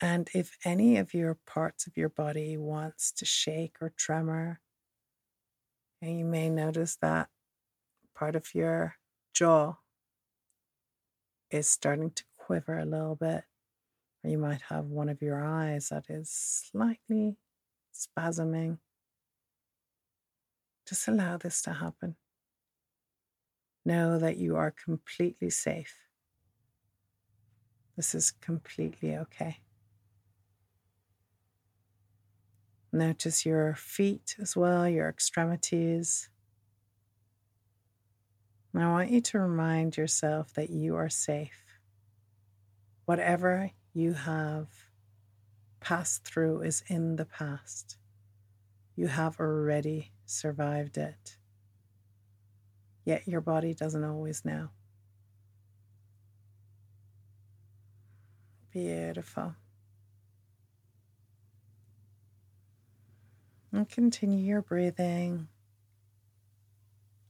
And 0.00 0.28
if 0.34 0.58
any 0.64 0.98
of 0.98 1.14
your 1.14 1.38
parts 1.46 1.86
of 1.86 1.96
your 1.96 2.10
body 2.10 2.58
wants 2.58 3.12
to 3.12 3.24
shake 3.24 3.76
or 3.80 3.94
tremor, 3.96 4.60
and 6.02 6.18
you 6.18 6.24
may 6.26 6.50
notice 6.50 6.96
that 7.00 7.30
part 8.14 8.36
of 8.36 8.54
your 8.54 8.96
jaw 9.32 9.74
is 11.50 11.68
starting 11.68 12.10
to 12.10 12.24
quiver 12.36 12.78
a 12.78 12.84
little 12.84 13.16
bit, 13.16 13.44
or 14.22 14.30
you 14.30 14.38
might 14.38 14.62
have 14.62 14.86
one 14.86 15.08
of 15.08 15.22
your 15.22 15.44
eyes 15.44 15.88
that 15.88 16.06
is 16.08 16.30
slightly 16.30 17.36
spasming. 17.94 18.78
Just 20.86 21.08
allow 21.08 21.36
this 21.36 21.62
to 21.62 21.72
happen. 21.72 22.16
Know 23.84 24.18
that 24.18 24.36
you 24.36 24.56
are 24.56 24.70
completely 24.70 25.50
safe. 25.50 25.94
This 27.96 28.14
is 28.14 28.30
completely 28.30 29.16
okay. 29.16 29.58
Notice 32.92 33.44
your 33.44 33.74
feet 33.74 34.36
as 34.40 34.56
well, 34.56 34.88
your 34.88 35.08
extremities. 35.08 36.28
And 38.74 38.82
I 38.82 38.90
want 38.90 39.10
you 39.10 39.20
to 39.20 39.38
remind 39.38 39.96
yourself 39.96 40.52
that 40.54 40.68
you 40.68 40.96
are 40.96 41.08
safe. 41.08 41.64
Whatever 43.04 43.70
you 43.92 44.14
have 44.14 44.66
passed 45.78 46.24
through 46.24 46.62
is 46.62 46.82
in 46.88 47.14
the 47.14 47.24
past. 47.24 47.98
You 48.96 49.06
have 49.06 49.38
already 49.38 50.10
survived 50.26 50.98
it. 50.98 51.36
Yet 53.04 53.28
your 53.28 53.40
body 53.40 53.74
doesn't 53.74 54.02
always 54.02 54.44
know. 54.44 54.70
Beautiful. 58.72 59.54
And 63.70 63.88
continue 63.88 64.44
your 64.44 64.62
breathing. 64.62 65.46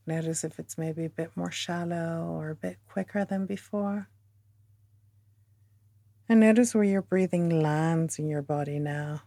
Notice 0.06 0.44
if 0.44 0.58
it's 0.58 0.76
maybe 0.76 1.06
a 1.06 1.10
bit 1.10 1.30
more 1.34 1.50
shallow 1.50 2.26
or 2.28 2.50
a 2.50 2.54
bit 2.54 2.78
quicker 2.88 3.24
than 3.24 3.46
before. 3.46 4.08
And 6.28 6.40
notice 6.40 6.74
where 6.74 6.84
your 6.84 7.02
breathing 7.02 7.62
lands 7.62 8.18
in 8.18 8.28
your 8.28 8.42
body 8.42 8.78
now. 8.78 9.22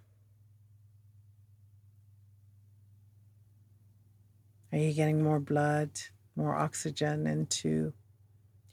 Are 4.72 4.78
you 4.78 4.94
getting 4.94 5.24
more 5.24 5.40
blood, 5.40 5.92
more 6.36 6.56
oxygen 6.56 7.26
into 7.26 7.94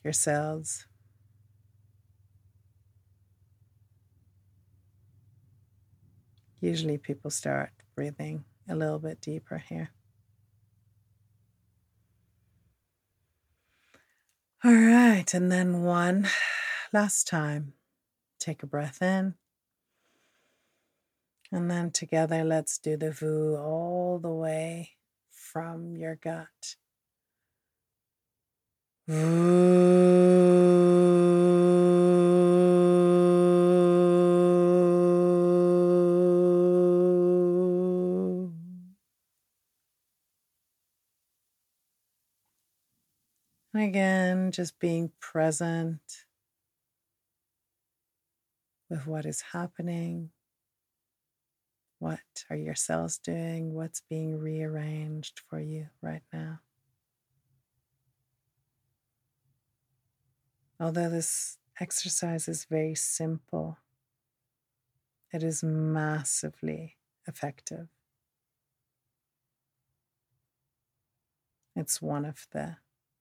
your 0.03 0.13
cells? 0.13 0.87
Usually 6.61 6.99
people 6.99 7.31
start 7.31 7.71
breathing 7.95 8.45
a 8.69 8.75
little 8.75 8.99
bit 8.99 9.21
deeper 9.21 9.59
here. 9.59 9.91
All 14.67 14.73
right, 14.73 15.35
and 15.35 15.53
then 15.53 15.83
one 15.83 16.27
last 16.93 17.29
time. 17.29 17.75
Take 18.41 18.63
a 18.63 18.67
breath 18.67 19.03
in. 19.03 19.35
And 21.53 21.71
then 21.71 21.91
together, 21.91 22.43
let's 22.45 22.79
do 22.79 22.97
the 22.97 23.11
vu 23.11 23.57
all 23.57 24.19
the 24.19 24.33
way 24.33 24.93
from 25.31 25.97
your 25.97 26.17
gut. 26.17 26.77
Again, 43.83 44.53
just 44.53 44.79
being 44.79 45.11
present 45.19 46.01
with 48.89 49.07
what 49.07 49.27
is 49.27 49.41
happening. 49.53 50.31
What 51.99 52.21
are 52.51 52.57
your 52.57 52.75
cells 52.75 53.19
doing? 53.19 53.75
What's 53.75 54.03
being 54.09 54.39
rearranged 54.39 55.41
for 55.49 55.59
you 55.59 55.89
right 56.01 56.23
now? 56.33 56.61
Although 60.79 61.09
this 61.09 61.59
exercise 61.81 62.47
is 62.47 62.67
very 62.67 62.95
simple, 62.95 63.79
it 65.33 65.43
is 65.43 65.65
massively 65.65 66.97
effective. 67.27 67.89
It's 71.75 72.01
one 72.01 72.25
of 72.25 72.47
the 72.53 72.77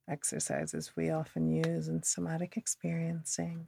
exercises 0.07 0.91
we 0.95 1.10
often 1.10 1.50
use 1.50 1.88
in 1.88 2.03
somatic 2.03 2.57
experiencing. 2.57 3.67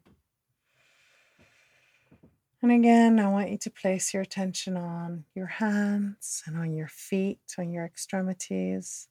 And 2.61 2.71
again, 2.71 3.19
I 3.19 3.27
want 3.27 3.51
you 3.51 3.57
to 3.59 3.69
place 3.69 4.13
your 4.13 4.23
attention 4.23 4.75
on 4.75 5.25
your 5.35 5.45
hands 5.45 6.41
and 6.47 6.57
on 6.57 6.73
your 6.73 6.87
feet, 6.87 7.39
on 7.59 7.71
your 7.71 7.85
extremities. 7.85 9.07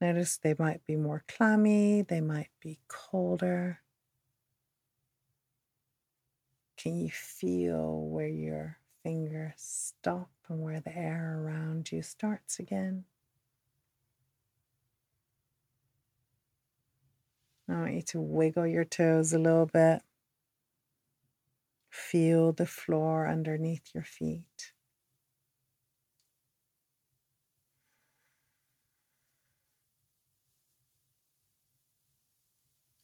Notice 0.00 0.36
they 0.36 0.54
might 0.58 0.84
be 0.84 0.96
more 0.96 1.24
clammy, 1.28 2.02
they 2.02 2.20
might 2.20 2.50
be 2.60 2.80
colder. 2.88 3.80
Can 6.76 6.96
you 6.96 7.10
feel 7.10 8.08
where 8.08 8.26
your 8.26 8.78
fingers 9.04 9.54
stop 9.56 10.28
and 10.48 10.60
where 10.60 10.80
the 10.80 10.94
air 10.94 11.40
around 11.40 11.92
you 11.92 12.02
starts 12.02 12.58
again? 12.58 13.04
I 17.68 17.74
want 17.74 17.94
you 17.94 18.02
to 18.02 18.20
wiggle 18.20 18.66
your 18.66 18.84
toes 18.84 19.32
a 19.32 19.38
little 19.38 19.66
bit. 19.66 20.02
Feel 21.90 22.52
the 22.52 22.66
floor 22.66 23.28
underneath 23.28 23.94
your 23.94 24.04
feet. 24.04 24.72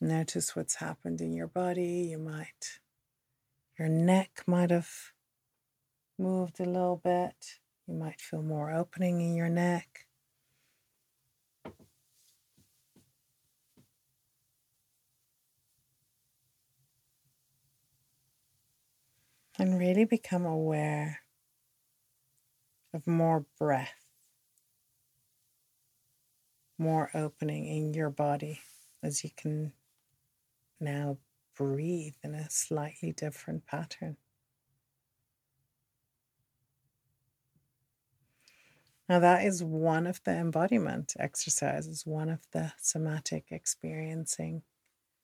Notice 0.01 0.55
what's 0.55 0.77
happened 0.77 1.21
in 1.21 1.33
your 1.33 1.49
body. 1.49 2.09
You 2.11 2.19
might, 2.19 2.81
your 3.79 3.89
neck 3.89 4.43
might 4.47 4.71
have 4.71 4.91
moved 6.19 6.61
a 6.61 6.65
little 6.65 7.01
bit. 7.03 7.61
You 7.87 7.95
might 7.95 8.21
feel 8.21 8.43
more 8.43 8.73
opening 8.73 9.21
in 9.21 9.35
your 9.35 9.49
neck. 9.49 10.08
And 19.61 19.77
really 19.77 20.05
become 20.05 20.47
aware 20.47 21.19
of 22.95 23.09
more 23.09 23.45
breath, 23.59 24.07
more 26.79 27.11
opening 27.13 27.67
in 27.67 27.93
your 27.93 28.09
body 28.09 28.61
as 29.03 29.25
you 29.25 29.31
can 29.37 29.73
now 30.79 31.19
breathe 31.57 32.15
in 32.23 32.37
a 32.37 32.49
slightly 32.49 33.11
different 33.11 33.67
pattern. 33.67 34.17
Now, 39.09 39.19
that 39.19 39.45
is 39.45 39.65
one 39.65 40.07
of 40.07 40.23
the 40.23 40.37
embodiment 40.37 41.15
exercises, 41.19 42.07
one 42.07 42.29
of 42.29 42.47
the 42.53 42.75
somatic 42.79 43.47
experiencing 43.51 44.63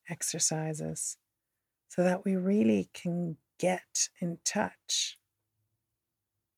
exercises, 0.08 1.18
so 1.88 2.02
that 2.02 2.24
we 2.24 2.34
really 2.34 2.88
can 2.92 3.36
get 3.58 4.08
in 4.20 4.38
touch 4.44 5.18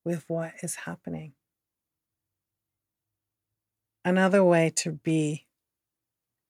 with 0.05 0.25
what 0.29 0.53
is 0.63 0.77
happening. 0.77 1.33
Another 4.05 4.45
way 4.45 4.71
to 4.77 4.93
be 4.93 5.47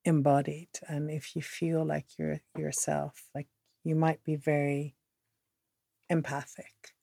embodied 0.07 0.69
and 0.87 1.11
if 1.11 1.35
you 1.35 1.43
feel 1.43 1.85
like 1.85 2.07
you're 2.17 2.41
yourself 2.57 3.25
like 3.35 3.49
you 3.83 3.97
might 3.97 4.23
be 4.23 4.37
very 4.37 4.95
empathic 6.09 6.95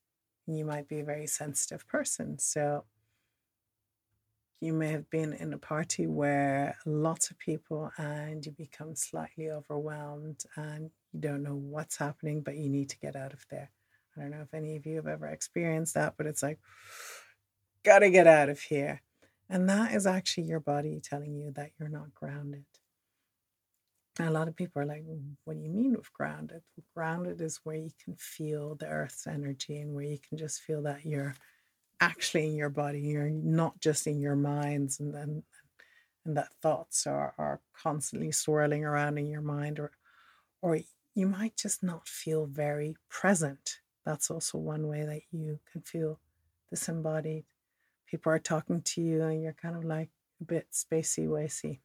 you 0.46 0.64
might 0.64 0.88
be 0.88 1.00
a 1.00 1.04
very 1.04 1.26
sensitive 1.26 1.86
person 1.86 2.38
so 2.38 2.84
you 4.60 4.72
may 4.72 4.88
have 4.88 5.10
been 5.10 5.34
in 5.34 5.52
a 5.52 5.58
party 5.58 6.06
where 6.06 6.74
lots 6.86 7.30
of 7.30 7.38
people 7.38 7.90
and 7.98 8.46
you 8.46 8.52
become 8.52 8.96
slightly 8.96 9.50
overwhelmed 9.50 10.42
and 10.56 10.90
you 11.14 11.20
don't 11.20 11.42
know 11.42 11.54
what's 11.54 11.96
happening 11.96 12.42
but 12.42 12.56
you 12.56 12.68
need 12.68 12.90
to 12.90 12.98
get 12.98 13.16
out 13.16 13.32
of 13.32 13.44
there 13.50 13.70
i 14.16 14.20
don't 14.20 14.30
know 14.30 14.42
if 14.42 14.52
any 14.52 14.76
of 14.76 14.84
you 14.84 14.96
have 14.96 15.06
ever 15.06 15.26
experienced 15.26 15.94
that 15.94 16.14
but 16.18 16.26
it's 16.26 16.42
like 16.42 16.58
gotta 17.84 18.10
get 18.10 18.26
out 18.26 18.48
of 18.48 18.60
here 18.60 19.00
and 19.48 19.68
that 19.68 19.92
is 19.92 20.06
actually 20.06 20.44
your 20.44 20.60
body 20.60 21.00
telling 21.02 21.34
you 21.34 21.50
that 21.52 21.70
you're 21.78 21.88
not 21.88 22.14
grounded 22.14 22.64
a 24.20 24.30
lot 24.30 24.48
of 24.48 24.54
people 24.54 24.80
are 24.80 24.86
like, 24.86 25.02
mm, 25.04 25.34
what 25.44 25.54
do 25.54 25.60
you 25.60 25.70
mean 25.70 25.92
with 25.92 26.12
grounded? 26.12 26.62
Grounded 26.94 27.40
is 27.40 27.60
where 27.64 27.76
you 27.76 27.90
can 28.02 28.14
feel 28.14 28.76
the 28.76 28.86
earth's 28.86 29.26
energy 29.26 29.78
and 29.78 29.94
where 29.94 30.04
you 30.04 30.18
can 30.28 30.38
just 30.38 30.60
feel 30.60 30.82
that 30.82 31.04
you're 31.04 31.34
actually 32.00 32.46
in 32.46 32.54
your 32.54 32.68
body. 32.68 33.00
You're 33.00 33.30
not 33.30 33.80
just 33.80 34.06
in 34.06 34.20
your 34.20 34.36
minds 34.36 35.00
and 35.00 35.12
then 35.12 35.42
and 36.24 36.36
that 36.36 36.54
thoughts 36.62 37.06
are, 37.06 37.34
are 37.36 37.60
constantly 37.76 38.32
swirling 38.32 38.84
around 38.84 39.18
in 39.18 39.26
your 39.26 39.42
mind 39.42 39.78
or 39.78 39.90
or 40.62 40.78
you 41.14 41.26
might 41.28 41.56
just 41.56 41.82
not 41.82 42.08
feel 42.08 42.46
very 42.46 42.96
present. 43.08 43.78
That's 44.04 44.30
also 44.30 44.58
one 44.58 44.88
way 44.88 45.04
that 45.04 45.22
you 45.30 45.60
can 45.70 45.82
feel 45.82 46.20
disembodied. 46.68 47.44
People 48.06 48.32
are 48.32 48.38
talking 48.38 48.82
to 48.82 49.00
you 49.00 49.22
and 49.22 49.42
you're 49.42 49.54
kind 49.54 49.76
of 49.76 49.84
like 49.84 50.10
a 50.40 50.44
bit 50.44 50.68
spacey 50.72 51.26
wacy. 51.28 51.80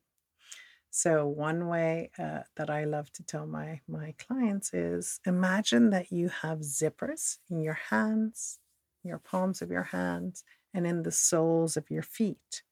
So, 0.92 1.28
one 1.28 1.68
way 1.68 2.10
uh, 2.18 2.42
that 2.56 2.72
I 2.72 2.86
love 2.86 3.12
to 3.14 3.24
tell 3.24 3.46
my, 3.46 3.82
my 3.88 4.16
clients 4.18 4.74
is 4.74 5.20
imagine 5.26 5.92
that 5.92 6.12
you 6.12 6.30
have 6.30 6.60
zippers 6.60 7.38
in 7.50 7.62
your 7.62 7.78
hands, 7.92 8.58
your 9.04 9.20
palms 9.20 9.62
of 9.62 9.70
your 9.70 9.84
hands, 9.84 10.44
and 10.74 10.88
in 10.88 11.04
the 11.04 11.12
soles 11.12 11.78
of 11.78 11.92
your 11.92 12.02
feet. 12.02 12.64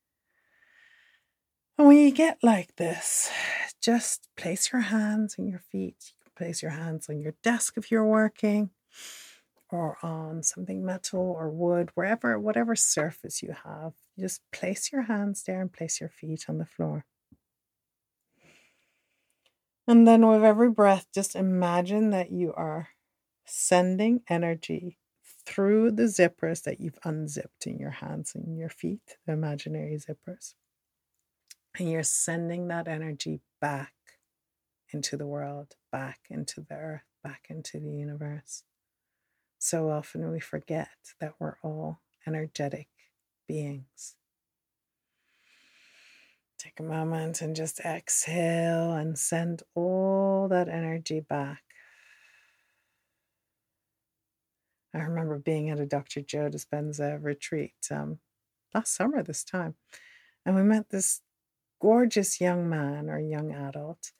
And 1.77 1.87
when 1.87 1.97
you 1.97 2.09
get 2.09 2.39
like 2.41 2.75
this, 2.77 3.29
just 3.79 4.27
place 4.35 4.73
your 4.73 4.81
hands 4.81 5.35
and 5.37 5.47
your 5.47 5.59
feet. 5.59 6.13
Place 6.37 6.61
your 6.61 6.71
hands 6.71 7.09
on 7.09 7.19
your 7.19 7.33
desk 7.41 7.73
if 7.77 7.89
you're 7.89 8.05
working, 8.05 8.69
or 9.71 9.97
on 10.03 10.43
something 10.43 10.85
metal 10.85 11.19
or 11.19 11.49
wood, 11.49 11.89
wherever, 11.95 12.39
whatever 12.39 12.75
surface 12.75 13.41
you 13.41 13.55
have. 13.65 13.93
Just 14.19 14.41
place 14.53 14.91
your 14.91 15.03
hands 15.03 15.43
there 15.43 15.59
and 15.59 15.73
place 15.73 15.99
your 15.99 16.09
feet 16.09 16.45
on 16.47 16.59
the 16.59 16.65
floor. 16.65 17.05
And 19.87 20.07
then 20.07 20.27
with 20.27 20.43
every 20.43 20.69
breath, 20.69 21.07
just 21.13 21.35
imagine 21.35 22.11
that 22.11 22.31
you 22.31 22.53
are 22.53 22.89
sending 23.45 24.21
energy 24.29 24.99
through 25.45 25.91
the 25.91 26.03
zippers 26.03 26.63
that 26.63 26.81
you've 26.81 26.99
unzipped 27.05 27.65
in 27.65 27.79
your 27.79 27.91
hands 27.91 28.33
and 28.35 28.57
your 28.57 28.69
feet, 28.69 29.17
the 29.25 29.33
imaginary 29.33 29.97
zippers. 29.97 30.53
And 31.79 31.89
you're 31.89 32.03
sending 32.03 32.67
that 32.67 32.87
energy 32.87 33.41
back 33.61 33.93
into 34.91 35.17
the 35.17 35.27
world, 35.27 35.75
back 35.91 36.21
into 36.29 36.61
the 36.61 36.75
earth, 36.75 37.03
back 37.23 37.45
into 37.49 37.79
the 37.79 37.91
universe. 37.91 38.63
So 39.59 39.89
often 39.89 40.29
we 40.31 40.39
forget 40.39 40.89
that 41.19 41.33
we're 41.39 41.57
all 41.63 42.01
energetic 42.25 42.87
beings. 43.47 44.15
Take 46.59 46.79
a 46.79 46.83
moment 46.83 47.41
and 47.41 47.55
just 47.55 47.79
exhale 47.81 48.93
and 48.93 49.17
send 49.17 49.63
all 49.75 50.47
that 50.49 50.67
energy 50.67 51.19
back. 51.19 51.63
I 54.93 54.99
remember 54.99 55.37
being 55.37 55.69
at 55.69 55.79
a 55.79 55.85
Dr. 55.85 56.21
Joe 56.21 56.49
Dispenza 56.49 57.21
retreat 57.21 57.75
um, 57.91 58.19
last 58.73 58.95
summer, 58.95 59.21
this 59.21 59.43
time, 59.43 59.75
and 60.45 60.55
we 60.55 60.63
met 60.63 60.89
this 60.89 61.21
gorgeous 61.79 62.41
young 62.41 62.67
man 62.67 63.09
or 63.09 63.19
young 63.19 63.53
adult, 63.53 64.11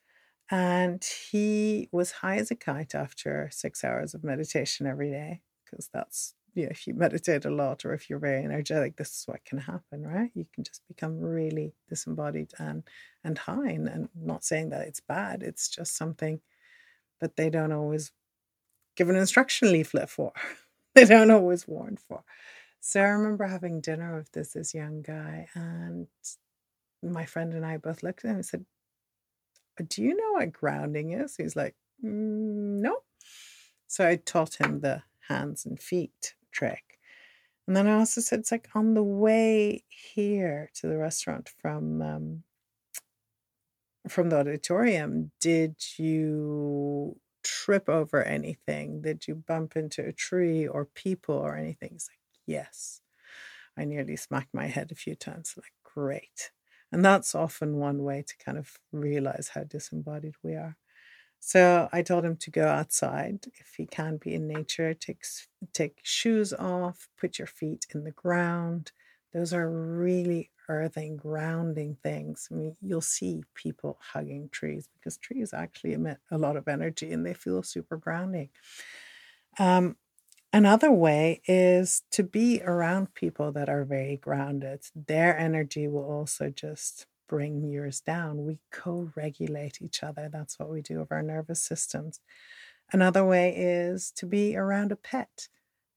and 0.50 1.04
he 1.32 1.90
was 1.92 2.12
high 2.12 2.38
as 2.38 2.52
a 2.52 2.56
kite 2.56 2.96
after 2.96 3.50
six 3.52 3.84
hours 3.84 4.14
of 4.14 4.24
meditation 4.24 4.88
every 4.88 5.10
day 5.10 5.42
because 5.66 5.90
that's 5.94 6.36
you 6.58 6.64
know, 6.64 6.70
if 6.72 6.88
you 6.88 6.96
meditate 6.96 7.46
a 7.46 7.52
lot 7.52 7.86
or 7.86 7.94
if 7.94 8.10
you're 8.10 8.18
very 8.18 8.44
energetic, 8.44 8.98
this 8.98 9.10
is 9.10 9.24
what 9.28 9.46
can 9.46 9.60
happen, 9.60 10.02
right? 10.02 10.32
You 10.34 10.48
can 10.56 10.64
just 10.64 10.82
become 10.88 11.20
really 11.20 11.76
disembodied 11.88 12.52
and 12.58 12.84
and 13.24 13.38
high. 13.38 13.70
And, 13.70 13.88
and 13.88 14.10
not 14.16 14.44
saying 14.44 14.70
that 14.70 14.88
it's 14.88 15.00
bad, 15.00 15.44
it's 15.44 15.70
just 15.70 15.96
something 15.96 16.42
that 17.22 17.36
they 17.36 17.52
don't 17.52 17.72
always 17.72 18.12
give 18.96 19.08
an 19.10 19.16
instruction 19.16 19.72
leaflet 19.72 20.10
for. 20.10 20.34
they 20.96 21.06
don't 21.06 21.30
always 21.30 21.68
warn 21.68 21.98
for. 22.08 22.24
So 22.80 23.02
I 23.02 23.10
remember 23.10 23.46
having 23.46 23.80
dinner 23.80 24.18
with 24.18 24.32
this 24.32 24.54
this 24.54 24.74
young 24.74 25.04
guy, 25.04 25.48
and 25.54 26.08
my 27.04 27.26
friend 27.26 27.54
and 27.54 27.66
I 27.66 27.78
both 27.78 28.02
looked 28.02 28.26
at 28.26 28.32
him 28.32 28.38
and 28.38 28.46
said, 28.46 28.66
Do 29.88 30.04
you 30.04 30.16
know 30.16 30.34
what 30.34 30.52
grounding 30.54 31.12
is? 31.12 31.36
He's 31.36 31.56
like, 31.56 31.76
mm, 32.04 32.82
No. 32.82 33.00
So 33.88 34.08
I 34.08 34.18
taught 34.18 34.56
him 34.56 34.82
the 34.82 35.04
hands 35.28 35.66
and 35.66 35.80
feet 35.80 36.36
trick. 36.52 37.00
And 37.68 37.76
then 37.76 37.88
I 37.88 37.94
also 38.00 38.22
said, 38.22 38.40
It's 38.40 38.52
like 38.52 38.70
on 38.76 38.94
the 38.94 39.04
way 39.04 39.84
here 39.90 40.70
to 40.76 40.88
the 40.88 40.98
restaurant 40.98 41.50
from. 41.62 42.02
Um, 42.02 42.44
from 44.08 44.30
the 44.30 44.40
auditorium, 44.40 45.32
did 45.42 45.76
you 45.98 47.20
trip 47.44 47.90
over 47.90 48.24
anything? 48.24 49.02
Did 49.02 49.28
you 49.28 49.36
bump 49.36 49.76
into 49.76 50.06
a 50.06 50.14
tree 50.14 50.66
or 50.66 50.86
people 50.86 51.36
or 51.36 51.58
anything? 51.58 51.90
He's 51.94 52.10
like, 52.10 52.20
Yes. 52.46 53.02
I 53.78 53.86
nearly 53.86 54.16
smacked 54.16 54.54
my 54.54 54.68
head 54.68 54.92
a 54.92 54.96
few 54.96 55.16
times. 55.16 55.54
Like, 55.56 55.74
great. 55.84 56.52
And 56.92 57.04
that's 57.04 57.36
often 57.36 57.78
one 57.78 58.04
way 58.04 58.24
to 58.24 58.38
kind 58.38 58.58
of 58.58 58.78
realize 58.92 59.50
how 59.50 59.64
disembodied 59.64 60.36
we 60.44 60.56
are. 60.56 60.78
So 61.40 61.90
I 61.92 62.02
told 62.02 62.26
him 62.26 62.38
to 62.38 62.52
go 62.52 62.68
outside 62.68 63.46
if 63.60 63.76
he 63.78 63.86
can 63.86 64.18
be 64.18 64.34
in 64.36 64.48
nature, 64.48 64.94
take, 64.94 65.24
take 65.74 66.00
shoes 66.04 66.54
off, 66.54 67.10
put 67.18 67.40
your 67.40 67.48
feet 67.48 67.86
in 67.94 68.04
the 68.04 68.12
ground. 68.12 68.92
Those 69.34 69.54
are 69.54 69.70
really 69.70 70.52
earthing, 70.70 71.18
grounding 71.18 71.98
things. 72.04 72.50
I 72.52 72.56
mean, 72.56 72.78
you'll 72.82 73.02
see 73.02 73.44
people 73.54 74.00
hugging 74.02 74.50
trees 74.50 74.90
because 74.94 75.18
trees 75.18 75.54
actually 75.54 75.94
emit 75.94 76.20
a 76.32 76.38
lot 76.38 76.58
of 76.58 76.68
energy 76.68 77.14
and 77.14 77.26
they 77.26 77.34
feel 77.34 77.64
super 77.64 77.98
grounding. 77.98 78.50
Um, 79.60 79.98
Another 80.58 80.92
way 80.92 81.40
is 81.46 82.02
to 82.10 82.24
be 82.24 82.64
around 82.64 83.14
people 83.14 83.52
that 83.52 83.70
are 83.70 83.86
very 83.86 84.18
grounded. 84.18 84.82
Their 84.96 85.38
energy 85.38 85.88
will 85.88 86.04
also 86.04 86.50
just 86.50 87.06
bring 87.30 87.70
yours 87.70 88.02
down. 88.02 88.44
We 88.44 88.58
co 88.72 89.12
regulate 89.16 89.84
each 89.84 90.02
other. 90.02 90.30
That's 90.34 90.58
what 90.58 90.72
we 90.72 90.82
do 90.82 90.98
with 90.98 91.12
our 91.12 91.22
nervous 91.22 91.62
systems. 91.62 92.22
Another 92.92 93.24
way 93.24 93.54
is 93.56 94.12
to 94.16 94.26
be 94.26 94.58
around 94.58 94.92
a 94.92 94.96
pet. 94.96 95.48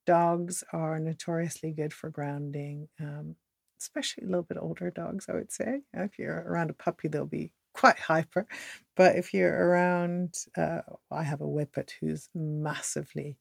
Dogs 0.04 0.62
are 0.74 1.00
notoriously 1.00 1.72
good 1.72 1.94
for 1.94 2.10
grounding, 2.10 2.90
um, 3.00 3.36
especially 3.80 4.24
a 4.24 4.26
little 4.26 4.42
bit 4.42 4.58
older 4.60 4.90
dogs, 4.90 5.24
I 5.26 5.36
would 5.36 5.50
say. 5.52 5.84
If 5.94 6.18
you're 6.18 6.44
around 6.46 6.68
a 6.68 6.74
puppy, 6.74 7.08
they'll 7.08 7.24
be 7.24 7.50
quite 7.72 7.98
hyper. 8.12 8.46
But 8.94 9.16
if 9.16 9.32
you're 9.32 9.56
around, 9.68 10.34
uh, 10.54 10.82
I 11.10 11.22
have 11.22 11.40
a 11.40 11.48
whippet 11.48 11.94
who's 11.98 12.28
massively 12.34 13.38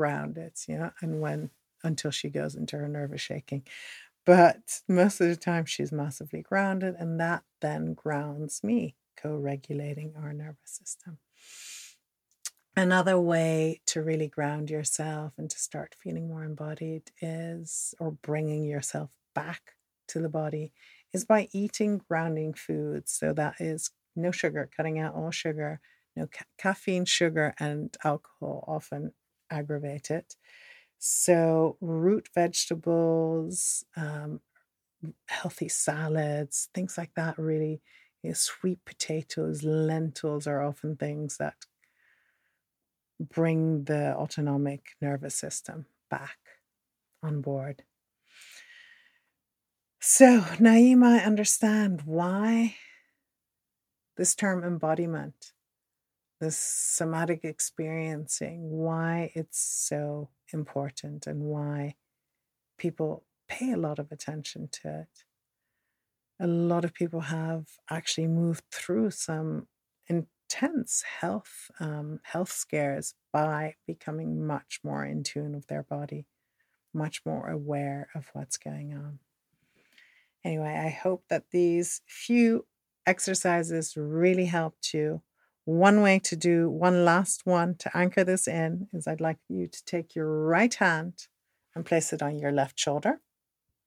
grounded, 0.00 0.54
you 0.66 0.78
know, 0.78 0.92
and 1.02 1.20
when 1.20 1.50
until 1.82 2.10
she 2.10 2.30
goes 2.30 2.54
into 2.54 2.76
her 2.78 2.88
nervous 2.88 3.20
shaking. 3.20 3.66
But 4.26 4.82
most 4.88 5.20
of 5.20 5.28
the 5.28 5.36
time, 5.36 5.66
she's 5.66 5.92
massively 5.92 6.42
grounded, 6.42 6.94
and 6.96 7.20
that 7.20 7.44
then 7.60 7.94
grounds 7.94 8.64
me, 8.64 8.96
co 9.16 9.36
regulating 9.36 10.14
our 10.16 10.32
nervous 10.32 10.72
system. 10.82 11.18
Another 12.76 13.18
way 13.20 13.80
to 13.86 14.02
really 14.02 14.28
ground 14.28 14.70
yourself 14.70 15.34
and 15.36 15.50
to 15.50 15.58
start 15.58 15.94
feeling 15.94 16.28
more 16.28 16.44
embodied 16.44 17.10
is, 17.20 17.94
or 18.00 18.12
bringing 18.12 18.64
yourself 18.64 19.16
back 19.34 19.74
to 20.08 20.20
the 20.20 20.28
body, 20.28 20.72
is 21.12 21.24
by 21.24 21.48
eating 21.52 21.98
grounding 21.98 22.54
foods. 22.54 23.12
So 23.12 23.32
that 23.34 23.60
is 23.60 23.90
no 24.16 24.30
sugar, 24.30 24.70
cutting 24.74 24.98
out 24.98 25.14
all 25.14 25.30
sugar, 25.32 25.80
no 26.16 26.26
ca- 26.28 26.44
caffeine, 26.58 27.04
sugar, 27.04 27.54
and 27.58 27.96
alcohol 28.04 28.64
often 28.68 29.12
aggravate 29.50 30.10
it. 30.10 30.36
So, 30.98 31.76
root 31.80 32.28
vegetables, 32.34 33.84
um, 33.96 34.40
healthy 35.28 35.68
salads, 35.68 36.68
things 36.74 36.98
like 36.98 37.14
that, 37.16 37.38
really. 37.38 37.80
You 38.22 38.30
know, 38.30 38.34
sweet 38.34 38.84
potatoes, 38.84 39.62
lentils 39.62 40.46
are 40.46 40.62
often 40.62 40.96
things 40.96 41.38
that 41.38 41.54
bring 43.18 43.84
the 43.84 44.16
autonomic 44.16 44.96
nervous 45.00 45.34
system 45.34 45.86
back 46.10 46.38
on 47.22 47.40
board. 47.40 47.84
So 50.00 50.44
you 50.58 50.96
might 50.96 51.24
understand 51.24 52.02
why 52.02 52.76
this 54.16 54.34
term 54.34 54.64
embodiment 54.64 55.52
this 56.40 56.56
somatic 56.58 57.44
experiencing, 57.44 58.70
why 58.70 59.30
it's 59.34 59.60
so 59.60 60.30
important 60.52 61.26
and 61.26 61.42
why 61.42 61.94
people 62.78 63.24
pay 63.48 63.72
a 63.72 63.76
lot 63.76 63.98
of 63.98 64.10
attention 64.10 64.68
to 64.72 65.00
it. 65.00 65.24
A 66.40 66.46
lot 66.46 66.84
of 66.84 66.94
people 66.94 67.20
have 67.20 67.66
actually 67.90 68.26
moved 68.26 68.64
through 68.72 69.10
some 69.10 69.66
intense 70.08 71.04
health 71.20 71.70
um, 71.78 72.20
health 72.22 72.50
scares 72.50 73.14
by 73.32 73.74
becoming 73.86 74.46
much 74.46 74.80
more 74.82 75.04
in 75.04 75.22
tune 75.22 75.52
with 75.52 75.66
their 75.66 75.82
body, 75.82 76.26
much 76.94 77.20
more 77.26 77.48
aware 77.48 78.08
of 78.14 78.30
what's 78.32 78.56
going 78.56 78.94
on. 78.94 79.18
Anyway, 80.42 80.74
I 80.74 80.88
hope 80.88 81.24
that 81.28 81.50
these 81.50 82.00
few 82.06 82.66
exercises 83.06 83.94
really 83.96 84.46
helped 84.46 84.94
you 84.94 85.22
one 85.70 86.02
way 86.02 86.18
to 86.18 86.34
do 86.34 86.68
one 86.68 87.04
last 87.04 87.46
one 87.46 87.76
to 87.76 87.96
anchor 87.96 88.24
this 88.24 88.48
in 88.48 88.88
is 88.92 89.06
I'd 89.06 89.20
like 89.20 89.38
you 89.48 89.68
to 89.68 89.84
take 89.84 90.16
your 90.16 90.46
right 90.46 90.74
hand 90.74 91.28
and 91.74 91.86
place 91.86 92.12
it 92.12 92.22
on 92.22 92.40
your 92.40 92.50
left 92.50 92.78
shoulder. 92.78 93.20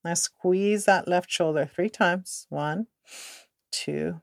Now 0.06 0.14
squeeze 0.14 0.86
that 0.86 1.10
left 1.10 1.30
shoulder 1.30 1.70
three 1.74 1.90
times. 1.90 2.48
One, 2.50 2.88
two, 3.70 4.22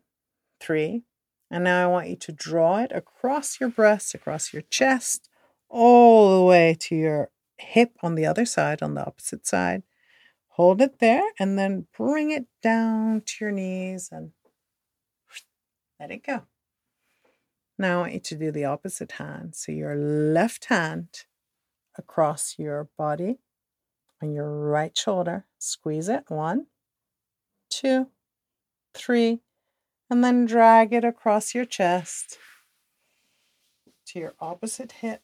three. 0.58 1.02
And 1.50 1.64
now 1.64 1.84
I 1.84 1.92
want 1.92 2.08
you 2.08 2.16
to 2.16 2.32
draw 2.32 2.78
it 2.78 2.92
across 2.92 3.60
your 3.60 3.68
breast, 3.68 4.14
across 4.14 4.54
your 4.54 4.62
chest, 4.62 5.28
all 5.68 6.38
the 6.38 6.44
way 6.44 6.76
to 6.80 6.96
your 6.96 7.30
hip 7.58 7.92
on 8.02 8.14
the 8.14 8.24
other 8.24 8.46
side, 8.46 8.82
on 8.82 8.94
the 8.94 9.04
opposite 9.04 9.46
side. 9.46 9.82
Hold 10.54 10.80
it 10.80 10.98
there 10.98 11.24
and 11.38 11.58
then 11.58 11.88
bring 11.96 12.30
it 12.30 12.46
down 12.62 13.20
to 13.26 13.44
your 13.44 13.52
knees 13.52 14.08
and 14.10 14.30
let 15.98 16.10
it 16.10 16.24
go. 16.24 16.44
Now 17.80 18.00
I 18.00 18.00
want 18.02 18.12
you 18.12 18.20
to 18.20 18.34
do 18.34 18.50
the 18.52 18.66
opposite 18.66 19.12
hand. 19.12 19.54
So 19.54 19.72
your 19.72 19.96
left 19.96 20.66
hand 20.66 21.24
across 21.96 22.56
your 22.58 22.90
body 22.98 23.38
on 24.22 24.34
your 24.34 24.50
right 24.50 24.94
shoulder. 24.94 25.46
Squeeze 25.58 26.10
it. 26.10 26.24
One, 26.28 26.66
two, 27.70 28.08
three, 28.92 29.40
and 30.10 30.22
then 30.22 30.44
drag 30.44 30.92
it 30.92 31.06
across 31.06 31.54
your 31.54 31.64
chest 31.64 32.36
to 34.08 34.18
your 34.18 34.34
opposite 34.40 34.92
hip. 34.92 35.22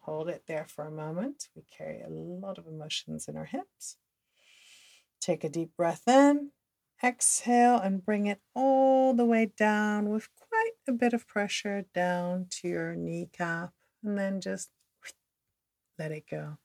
Hold 0.00 0.28
it 0.28 0.42
there 0.46 0.66
for 0.68 0.84
a 0.84 0.90
moment. 0.90 1.48
We 1.56 1.62
carry 1.74 2.02
a 2.02 2.10
lot 2.10 2.58
of 2.58 2.66
emotions 2.66 3.26
in 3.26 3.38
our 3.38 3.46
hips. 3.46 3.96
Take 5.18 5.44
a 5.44 5.48
deep 5.48 5.74
breath 5.78 6.06
in, 6.06 6.50
exhale, 7.02 7.78
and 7.78 8.04
bring 8.04 8.26
it 8.26 8.42
all 8.54 9.14
the 9.14 9.24
way 9.24 9.50
down 9.56 10.10
with 10.10 10.28
a 10.90 10.92
bit 10.92 11.12
of 11.12 11.26
pressure 11.26 11.86
down 11.94 12.46
to 12.50 12.68
your 12.68 12.94
kneecap 12.96 13.72
and 14.02 14.18
then 14.18 14.40
just 14.40 14.70
let 15.98 16.10
it 16.10 16.24
go. 16.28 16.58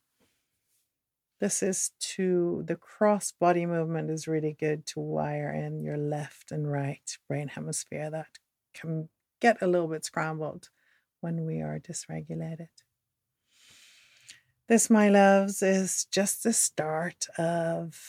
This 1.39 1.61
is 1.61 1.91
to 1.99 2.63
the 2.65 2.75
cross 2.75 3.31
body 3.31 3.65
movement 3.65 4.09
is 4.09 4.27
really 4.27 4.55
good 4.59 4.85
to 4.87 4.99
wire 4.99 5.51
in 5.51 5.83
your 5.83 5.97
left 5.97 6.51
and 6.51 6.71
right 6.71 7.17
brain 7.27 7.49
hemisphere 7.49 8.09
that 8.09 8.27
can 8.73 9.09
get 9.41 9.61
a 9.61 9.67
little 9.67 9.87
bit 9.87 10.05
scrambled 10.05 10.69
when 11.21 11.45
we 11.45 11.61
are 11.61 11.79
dysregulated. 11.79 12.69
This, 14.67 14.89
my 14.89 15.09
loves, 15.09 15.61
is 15.61 16.05
just 16.05 16.43
the 16.43 16.53
start 16.53 17.27
of 17.37 17.99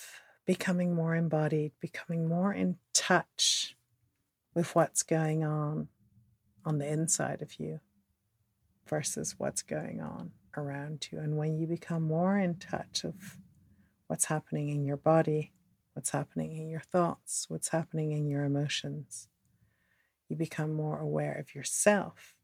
becoming 0.46 0.94
more 0.94 1.14
embodied, 1.14 1.72
becoming 1.80 2.26
more 2.26 2.54
in 2.54 2.76
touch 2.94 3.76
with 4.54 4.74
what's 4.74 5.02
going 5.02 5.44
on 5.44 5.88
on 6.66 6.78
the 6.78 6.86
inside 6.86 7.40
of 7.40 7.58
you 7.60 7.80
versus 8.88 9.36
what's 9.38 9.62
going 9.62 10.00
on 10.00 10.32
around 10.56 11.08
you. 11.10 11.18
And 11.20 11.36
when 11.36 11.56
you 11.56 11.66
become 11.66 12.02
more 12.02 12.36
in 12.36 12.56
touch 12.56 13.04
of 13.04 13.38
what's 14.08 14.26
happening 14.26 14.68
in 14.68 14.84
your 14.84 14.96
body, 14.96 15.52
what's 15.94 16.10
happening 16.10 16.56
in 16.56 16.68
your 16.68 16.80
thoughts, 16.80 17.46
what's 17.48 17.68
happening 17.68 18.12
in 18.12 18.26
your 18.26 18.44
emotions, 18.44 19.28
you 20.28 20.36
become 20.36 20.72
more 20.72 20.98
aware 20.98 21.34
of 21.38 21.54
yourself. 21.54 22.34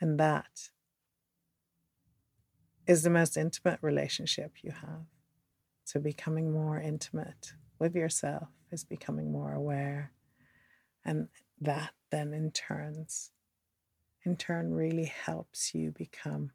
And 0.00 0.18
that 0.20 0.70
is 2.86 3.02
the 3.02 3.10
most 3.10 3.36
intimate 3.36 3.80
relationship 3.82 4.52
you 4.62 4.70
have. 4.70 5.06
So, 5.84 6.00
becoming 6.00 6.52
more 6.52 6.80
intimate 6.80 7.52
with 7.78 7.94
yourself 7.94 8.48
is 8.70 8.84
becoming 8.84 9.32
more 9.32 9.52
aware. 9.52 10.12
And 11.04 11.28
that 11.60 11.92
then 12.10 12.32
in 12.32 12.50
turns 12.50 13.30
in 14.26 14.36
turn 14.36 14.74
really 14.74 15.04
helps 15.04 15.74
you 15.74 15.92
become 15.92 16.50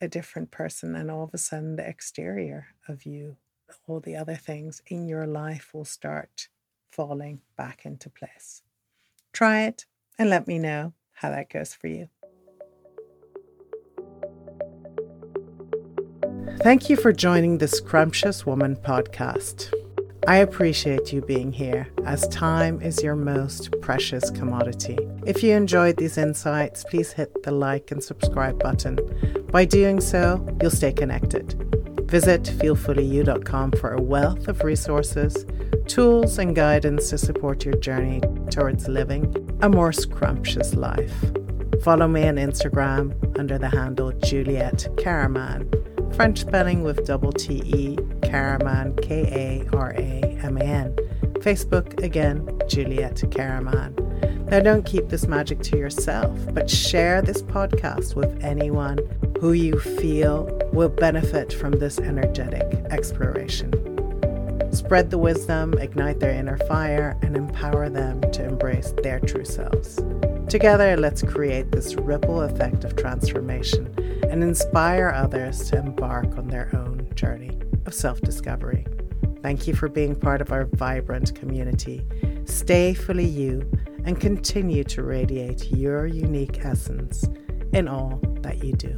a 0.00 0.08
different 0.08 0.50
person 0.50 0.94
and 0.94 1.10
all 1.10 1.24
of 1.24 1.34
a 1.34 1.38
sudden 1.38 1.76
the 1.76 1.86
exterior 1.86 2.68
of 2.88 3.04
you 3.04 3.36
all 3.86 4.00
the 4.00 4.16
other 4.16 4.34
things 4.34 4.82
in 4.86 5.08
your 5.08 5.26
life 5.26 5.70
will 5.72 5.84
start 5.84 6.48
falling 6.90 7.40
back 7.56 7.84
into 7.84 8.08
place. 8.08 8.62
Try 9.32 9.62
it 9.62 9.86
and 10.18 10.30
let 10.30 10.46
me 10.46 10.58
know 10.58 10.92
how 11.12 11.30
that 11.30 11.50
goes 11.50 11.74
for 11.74 11.88
you. 11.88 12.08
Thank 16.60 16.88
you 16.88 16.96
for 16.96 17.12
joining 17.12 17.58
the 17.58 17.68
Scrumptious 17.68 18.46
Woman 18.46 18.76
podcast. 18.76 19.72
I 20.26 20.36
appreciate 20.36 21.12
you 21.12 21.20
being 21.20 21.52
here, 21.52 21.86
as 22.06 22.26
time 22.28 22.80
is 22.80 23.02
your 23.02 23.14
most 23.14 23.78
precious 23.82 24.30
commodity. 24.30 24.98
If 25.26 25.42
you 25.42 25.54
enjoyed 25.54 25.98
these 25.98 26.16
insights, 26.16 26.82
please 26.84 27.12
hit 27.12 27.42
the 27.42 27.50
like 27.50 27.90
and 27.90 28.02
subscribe 28.02 28.58
button. 28.58 28.98
By 29.52 29.66
doing 29.66 30.00
so, 30.00 30.46
you'll 30.62 30.70
stay 30.70 30.92
connected. 30.92 31.52
Visit 32.08 32.44
feelfullyu.com 32.44 33.72
for 33.72 33.92
a 33.92 34.00
wealth 34.00 34.48
of 34.48 34.64
resources, 34.64 35.44
tools, 35.86 36.38
and 36.38 36.56
guidance 36.56 37.10
to 37.10 37.18
support 37.18 37.66
your 37.66 37.76
journey 37.76 38.22
towards 38.50 38.88
living 38.88 39.34
a 39.60 39.68
more 39.68 39.92
scrumptious 39.92 40.74
life. 40.74 41.14
Follow 41.82 42.08
me 42.08 42.26
on 42.26 42.36
Instagram 42.36 43.38
under 43.38 43.58
the 43.58 43.68
handle 43.68 44.10
Juliette 44.12 44.88
Karaman 44.96 45.68
French 46.14 46.40
spelling 46.40 46.84
with 46.84 47.04
double 47.04 47.32
T 47.32 47.60
E, 47.66 47.98
Karaman, 48.34 49.00
K 49.00 49.64
A 49.70 49.76
R 49.76 49.92
A 49.92 50.38
M 50.42 50.56
A 50.56 50.64
N. 50.64 50.96
Facebook, 51.34 52.02
again, 52.02 52.60
Juliette 52.66 53.22
Karaman. 53.30 54.50
Now, 54.50 54.58
don't 54.58 54.84
keep 54.84 55.08
this 55.08 55.28
magic 55.28 55.60
to 55.62 55.78
yourself, 55.78 56.36
but 56.52 56.68
share 56.68 57.22
this 57.22 57.42
podcast 57.42 58.16
with 58.16 58.42
anyone 58.42 58.98
who 59.40 59.52
you 59.52 59.78
feel 59.78 60.50
will 60.72 60.88
benefit 60.88 61.52
from 61.52 61.74
this 61.74 62.00
energetic 62.00 62.66
exploration. 62.90 63.70
Spread 64.72 65.10
the 65.10 65.18
wisdom, 65.18 65.74
ignite 65.74 66.18
their 66.18 66.32
inner 66.32 66.58
fire, 66.66 67.16
and 67.22 67.36
empower 67.36 67.88
them 67.88 68.20
to 68.32 68.44
embrace 68.44 68.92
their 69.04 69.20
true 69.20 69.44
selves. 69.44 70.00
Together, 70.48 70.96
let's 70.96 71.22
create 71.22 71.70
this 71.70 71.94
ripple 71.94 72.42
effect 72.42 72.82
of 72.82 72.96
transformation 72.96 73.94
and 74.28 74.42
inspire 74.42 75.10
others 75.14 75.70
to 75.70 75.78
embark 75.78 76.36
on 76.36 76.48
their 76.48 76.74
own 76.74 77.06
journey 77.14 77.52
of 77.86 77.94
self 77.94 78.20
discovery. 78.20 78.86
Thank 79.42 79.66
you 79.66 79.74
for 79.74 79.88
being 79.88 80.14
part 80.14 80.40
of 80.40 80.52
our 80.52 80.64
vibrant 80.64 81.34
community. 81.34 82.06
Stay 82.46 82.94
fully 82.94 83.26
you 83.26 83.70
and 84.04 84.20
continue 84.20 84.84
to 84.84 85.02
radiate 85.02 85.70
your 85.70 86.06
unique 86.06 86.64
essence 86.64 87.28
in 87.72 87.88
all 87.88 88.20
that 88.40 88.62
you 88.64 88.72
do. 88.72 88.96